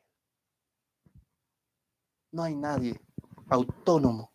[2.32, 3.00] No hay nadie
[3.50, 4.32] autónomo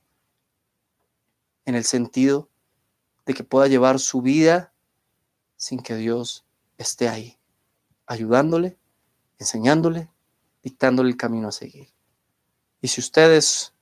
[1.64, 2.50] en el sentido
[3.24, 4.72] de que pueda llevar su vida
[5.56, 6.44] sin que Dios
[6.76, 7.38] esté ahí,
[8.06, 8.78] ayudándole,
[9.38, 10.10] enseñándole,
[10.62, 11.88] dictándole el camino a seguir.
[12.80, 13.74] Y si usted es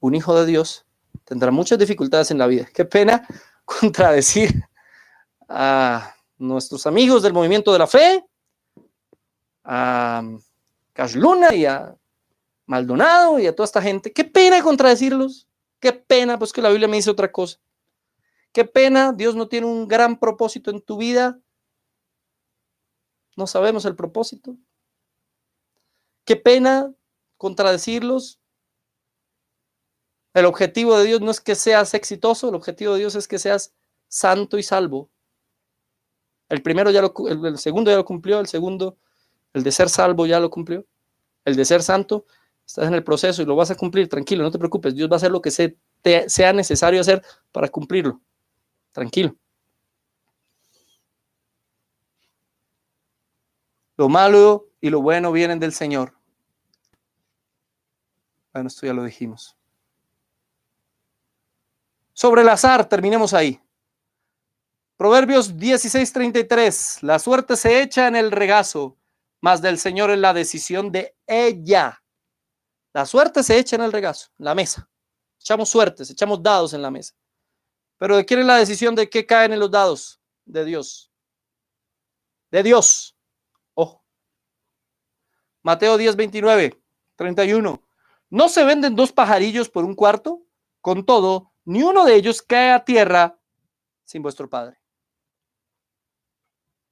[0.00, 0.86] un hijo de Dios,
[1.24, 2.66] tendrá muchas dificultades en la vida.
[2.72, 3.26] Qué pena
[3.64, 4.64] contradecir
[5.48, 8.24] a nuestros amigos del movimiento de la fe,
[9.64, 10.22] a
[10.92, 11.94] Cash Luna y a
[12.66, 14.12] Maldonado y a toda esta gente.
[14.12, 15.48] Qué pena contradecirlos.
[15.80, 17.58] Qué pena, pues que la Biblia me dice otra cosa.
[18.52, 21.38] Qué pena, Dios no tiene un gran propósito en tu vida.
[23.36, 24.56] No sabemos el propósito.
[26.30, 26.94] Qué pena
[27.38, 28.38] contradecirlos.
[30.32, 33.40] El objetivo de Dios no es que seas exitoso, el objetivo de Dios es que
[33.40, 33.74] seas
[34.06, 35.10] santo y salvo.
[36.48, 38.96] El primero ya lo, el, segundo ya lo cumplió, el segundo,
[39.54, 40.86] el de ser salvo ya lo cumplió.
[41.44, 42.26] El de ser santo,
[42.64, 45.14] estás en el proceso y lo vas a cumplir, tranquilo, no te preocupes, Dios va
[45.14, 48.20] a hacer lo que sea necesario hacer para cumplirlo
[48.92, 49.34] tranquilo.
[53.96, 56.19] Lo malo y lo bueno vienen del Señor.
[58.52, 59.56] Bueno, esto ya lo dijimos.
[62.12, 63.60] Sobre el azar, terminemos ahí.
[64.96, 67.02] Proverbios 16:33.
[67.02, 68.98] La suerte se echa en el regazo,
[69.40, 72.02] mas del Señor es la decisión de ella.
[72.92, 74.90] La suerte se echa en el regazo, en la mesa.
[75.40, 77.14] Echamos suertes, echamos dados en la mesa.
[77.96, 80.20] Pero ¿de quién es la decisión de qué caen en los dados?
[80.44, 81.10] De Dios.
[82.50, 83.16] De Dios.
[83.74, 84.04] Ojo.
[85.62, 86.82] Mateo 10, 29,
[87.16, 87.82] 31.
[88.30, 90.42] ¿No se venden dos pajarillos por un cuarto?
[90.80, 93.38] Con todo, ni uno de ellos cae a tierra
[94.04, 94.80] sin vuestro Padre.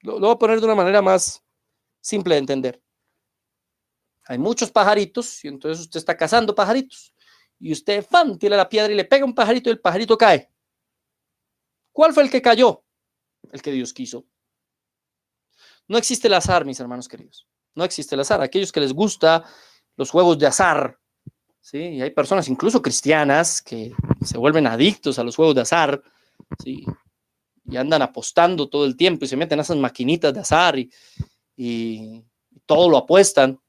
[0.01, 1.43] Lo, voy a poner de una manera más
[2.01, 2.83] simple de entender.
[4.27, 7.13] Hay muchos pajaritos y entonces usted está cazando pajaritos.
[7.57, 10.51] Y usted, fan, tira la piedra y le pega un pajarito y el pajarito cae.
[11.91, 12.83] ¿Cuál fue el que cayó?
[13.51, 14.25] El que Dios quiso.
[15.87, 17.47] No existe el azar, mis hermanos queridos.
[17.75, 18.41] No existe el azar.
[18.41, 19.43] Aquellos que les gusta
[19.97, 20.99] los juegos de azar,
[21.61, 21.77] ¿sí?
[21.77, 23.93] Y hay personas, incluso cristianas, que
[24.23, 26.01] se vuelven adictos a los juegos de azar,
[26.63, 26.85] ¿sí?
[27.65, 32.23] Y andan apostando todo el tiempo y se meten a esas maquinitas de azar y,
[32.65, 33.59] todo lo apuestan.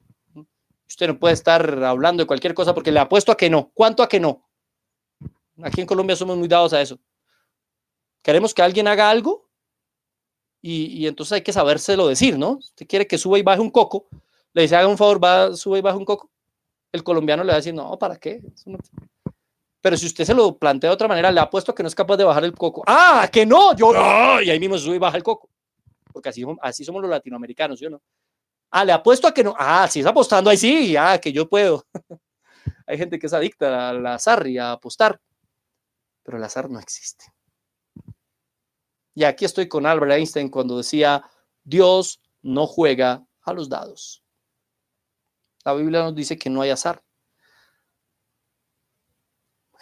[0.86, 3.70] Usted no puede estar hablando de cualquier cosa porque le apuesto a que no.
[3.72, 4.47] ¿Cuánto a que no?
[5.62, 6.99] Aquí en Colombia somos muy dados a eso
[8.22, 9.49] Queremos que alguien haga algo
[10.62, 12.59] y, entonces hay que sabérselo decir, ¿no?
[12.59, 14.07] Usted quiere que suba y baje un coco,
[14.53, 16.30] le dice, haga un favor, va, sube y baje un coco.
[16.93, 18.43] El colombiano le va a decir, no, ¿para qué?
[19.80, 21.95] Pero si usted se lo plantea de otra manera, le ha puesto que no es
[21.95, 22.82] capaz de bajar el coco.
[22.86, 23.74] ¡Ah, que no!
[23.74, 23.93] Yo,
[24.43, 25.49] y ahí mismo sube y baja el coco.
[26.12, 28.03] Porque así, así somos los latinoamericanos, ¿yo no?
[28.70, 29.55] Ah, le apuesto a que no.
[29.59, 31.86] Ah, si es apostando ahí sí, ah, que yo puedo.
[32.86, 35.20] Hay gente que es adicta al azar y a apostar.
[36.22, 37.24] Pero el azar no existe.
[39.14, 41.24] Y aquí estoy con Albert Einstein cuando decía,
[41.64, 44.22] Dios no juega a los dados.
[45.64, 47.02] La Biblia nos dice que no hay azar.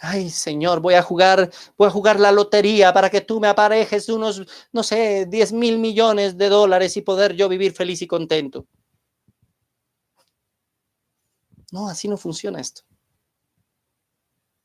[0.01, 4.07] Ay, Señor, voy a jugar, voy a jugar la lotería para que tú me aparejes
[4.09, 8.65] unos, no sé, 10 mil millones de dólares y poder yo vivir feliz y contento.
[11.71, 12.83] No, así no funciona esto.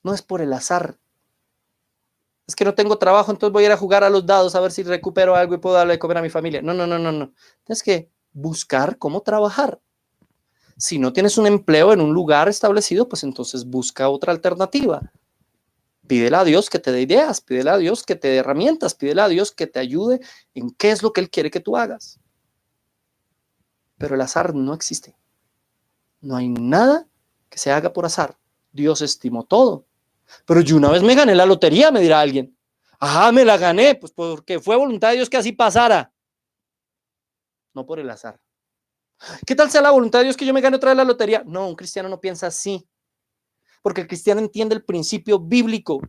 [0.04, 1.00] No es por el azar,
[2.46, 4.60] es que no tengo trabajo, entonces voy a ir a jugar a los dados a
[4.60, 6.60] ver si recupero algo y puedo darle de comer a mi familia.
[6.62, 7.32] No, no, no, no, no.
[7.64, 9.80] Tienes que buscar cómo trabajar.
[10.76, 15.12] Si no tienes un empleo en un lugar establecido, pues entonces busca otra alternativa.
[16.06, 19.22] Pídele a Dios que te dé ideas, pídele a Dios que te dé herramientas, pídele
[19.22, 20.20] a Dios que te ayude
[20.54, 22.20] en qué es lo que Él quiere que tú hagas.
[23.96, 25.16] Pero el azar no existe.
[26.20, 27.06] No hay nada
[27.48, 28.36] que se haga por azar.
[28.72, 29.86] Dios estimó todo
[30.46, 32.56] pero yo una vez me gané la lotería, me dirá alguien.
[32.98, 36.12] Ajá, me la gané, pues porque fue voluntad de Dios que así pasara.
[37.74, 38.40] No por el azar.
[39.46, 41.42] ¿Qué tal sea la voluntad de Dios que yo me gane otra vez la lotería?
[41.46, 42.86] No, un cristiano no piensa así.
[43.82, 46.00] Porque el cristiano entiende el principio bíblico.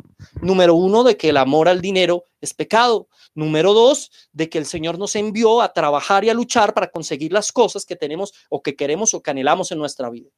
[0.42, 3.10] Número uno, de que el amor al dinero es pecado.
[3.34, 7.34] Número dos, de que el Señor nos envió a trabajar y a luchar para conseguir
[7.34, 10.30] las cosas que tenemos o que queremos o que anhelamos en nuestra vida.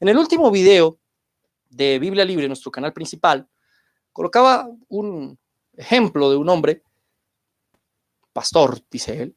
[0.00, 0.98] En el último video
[1.70, 3.48] de Biblia Libre, nuestro canal principal,
[4.12, 5.38] colocaba un
[5.74, 6.82] ejemplo de un hombre,
[8.32, 9.36] pastor, dice él,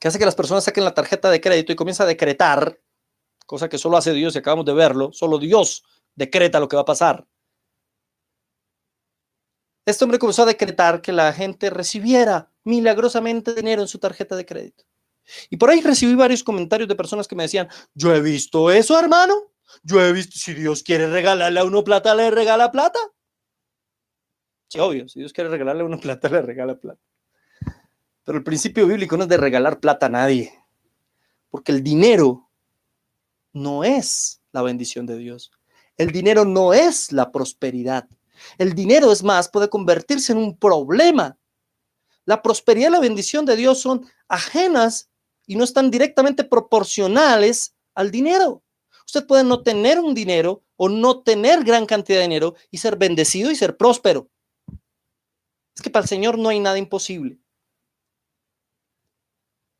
[0.00, 2.80] que hace que las personas saquen la tarjeta de crédito y comienza a decretar,
[3.46, 5.84] cosa que solo hace Dios y acabamos de verlo, solo Dios
[6.14, 7.26] decreta lo que va a pasar.
[9.86, 14.44] Este hombre comenzó a decretar que la gente recibiera milagrosamente dinero en su tarjeta de
[14.44, 14.84] crédito.
[15.48, 18.98] Y por ahí recibí varios comentarios de personas que me decían, yo he visto eso,
[18.98, 19.52] hermano.
[19.82, 22.98] Yo he visto, si Dios quiere regalarle a uno plata, le regala plata.
[24.68, 27.00] Sí, obvio, si Dios quiere regalarle a uno plata, le regala plata.
[28.28, 30.52] Pero el principio bíblico no es de regalar plata a nadie,
[31.48, 32.50] porque el dinero
[33.54, 35.50] no es la bendición de Dios.
[35.96, 38.06] El dinero no es la prosperidad.
[38.58, 41.38] El dinero, es más, puede convertirse en un problema.
[42.26, 45.08] La prosperidad y la bendición de Dios son ajenas
[45.46, 48.62] y no están directamente proporcionales al dinero.
[49.06, 52.98] Usted puede no tener un dinero o no tener gran cantidad de dinero y ser
[52.98, 54.28] bendecido y ser próspero.
[55.74, 57.38] Es que para el Señor no hay nada imposible.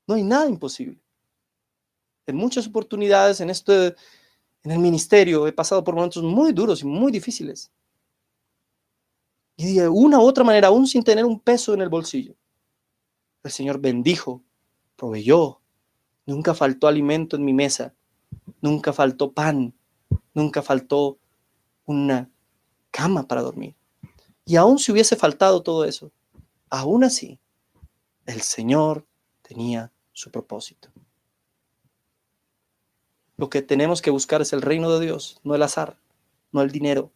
[0.09, 0.99] No hay nada imposible.
[2.27, 3.95] En muchas oportunidades en este
[4.65, 7.71] en el ministerio he pasado por momentos muy duros y muy difíciles.
[9.57, 12.35] Y de una u otra manera, aún sin tener un peso en el bolsillo,
[13.45, 14.43] el Señor bendijo,
[14.97, 15.61] proveyó,
[16.27, 17.95] nunca faltó alimento en mi mesa
[18.61, 19.75] nunca faltó pan,
[20.35, 21.19] nunca faltó
[21.85, 22.31] una
[22.91, 23.75] cama para dormir.
[24.45, 26.11] Y aún si hubiese faltado todo eso,
[26.71, 27.39] aún así,
[28.27, 29.07] el Señor
[29.43, 30.89] tenía su propósito.
[33.37, 35.97] Lo que tenemos que buscar es el reino de Dios, no el azar,
[36.51, 37.13] no el dinero,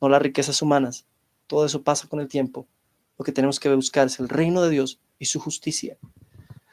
[0.00, 1.04] no las riquezas humanas.
[1.46, 2.66] Todo eso pasa con el tiempo.
[3.18, 5.98] Lo que tenemos que buscar es el reino de Dios y su justicia.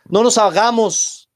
[0.05, 1.29] No nos hagamos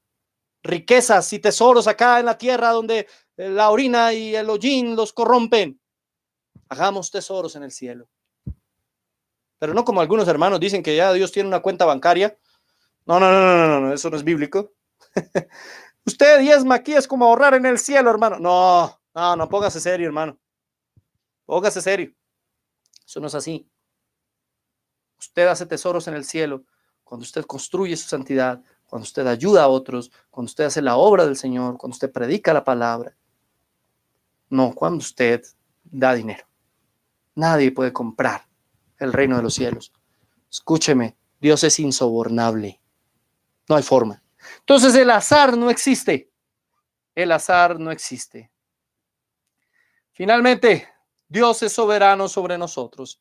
[0.62, 5.12] riquezas y tesoros acá en la tierra donde eh, la orina y el hollín los
[5.12, 5.78] corrompen.
[6.70, 8.08] Hagamos tesoros en el cielo.
[9.58, 12.38] Pero no como algunos hermanos dicen que ya Dios tiene una cuenta bancaria.
[13.08, 14.74] No, no, no, no, no, eso no es bíblico.
[16.04, 18.38] Usted diezma aquí es como ahorrar en el cielo, hermano.
[18.38, 20.38] No, no, no, póngase serio, hermano.
[21.46, 22.12] Póngase serio.
[23.06, 23.66] Eso no es así.
[25.18, 26.64] Usted hace tesoros en el cielo
[27.02, 31.24] cuando usted construye su santidad, cuando usted ayuda a otros, cuando usted hace la obra
[31.24, 33.16] del Señor, cuando usted predica la palabra.
[34.50, 35.42] No, cuando usted
[35.82, 36.44] da dinero.
[37.34, 38.46] Nadie puede comprar
[38.98, 39.94] el reino de los cielos.
[40.50, 42.82] Escúcheme, Dios es insobornable.
[43.68, 44.22] No hay forma.
[44.60, 46.30] Entonces el azar no existe.
[47.14, 48.50] El azar no existe.
[50.12, 50.88] Finalmente,
[51.28, 53.20] Dios es soberano sobre nosotros.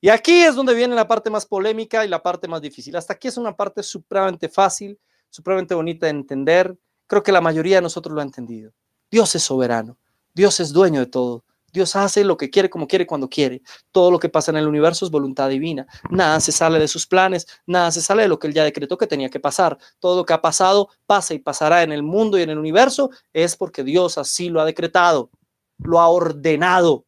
[0.00, 2.94] Y aquí es donde viene la parte más polémica y la parte más difícil.
[2.96, 4.98] Hasta aquí es una parte supremamente fácil,
[5.30, 6.76] supremamente bonita de entender.
[7.06, 8.72] Creo que la mayoría de nosotros lo ha entendido.
[9.10, 9.96] Dios es soberano.
[10.34, 11.44] Dios es dueño de todo.
[11.76, 13.60] Dios hace lo que quiere, como quiere, cuando quiere.
[13.92, 15.86] Todo lo que pasa en el universo es voluntad divina.
[16.10, 18.96] Nada se sale de sus planes, nada se sale de lo que él ya decretó
[18.96, 19.76] que tenía que pasar.
[19.98, 23.10] Todo lo que ha pasado, pasa y pasará en el mundo y en el universo,
[23.34, 25.30] es porque Dios así lo ha decretado,
[25.76, 27.04] lo ha ordenado.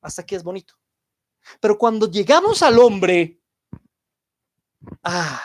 [0.00, 0.72] Hasta aquí es bonito.
[1.60, 3.38] Pero cuando llegamos al hombre,
[5.04, 5.42] ah,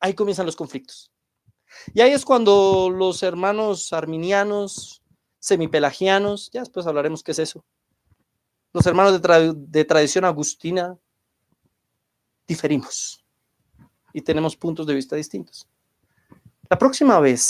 [0.00, 1.10] ahí comienzan los conflictos.
[1.94, 5.01] Y ahí es cuando los hermanos arminianos,
[5.42, 7.64] semipelagianos, ya después hablaremos qué es eso.
[8.72, 10.96] Los hermanos de, de tradición agustina
[12.46, 13.24] diferimos
[14.12, 15.68] y tenemos puntos de vista distintos.
[16.70, 17.40] La próxima vez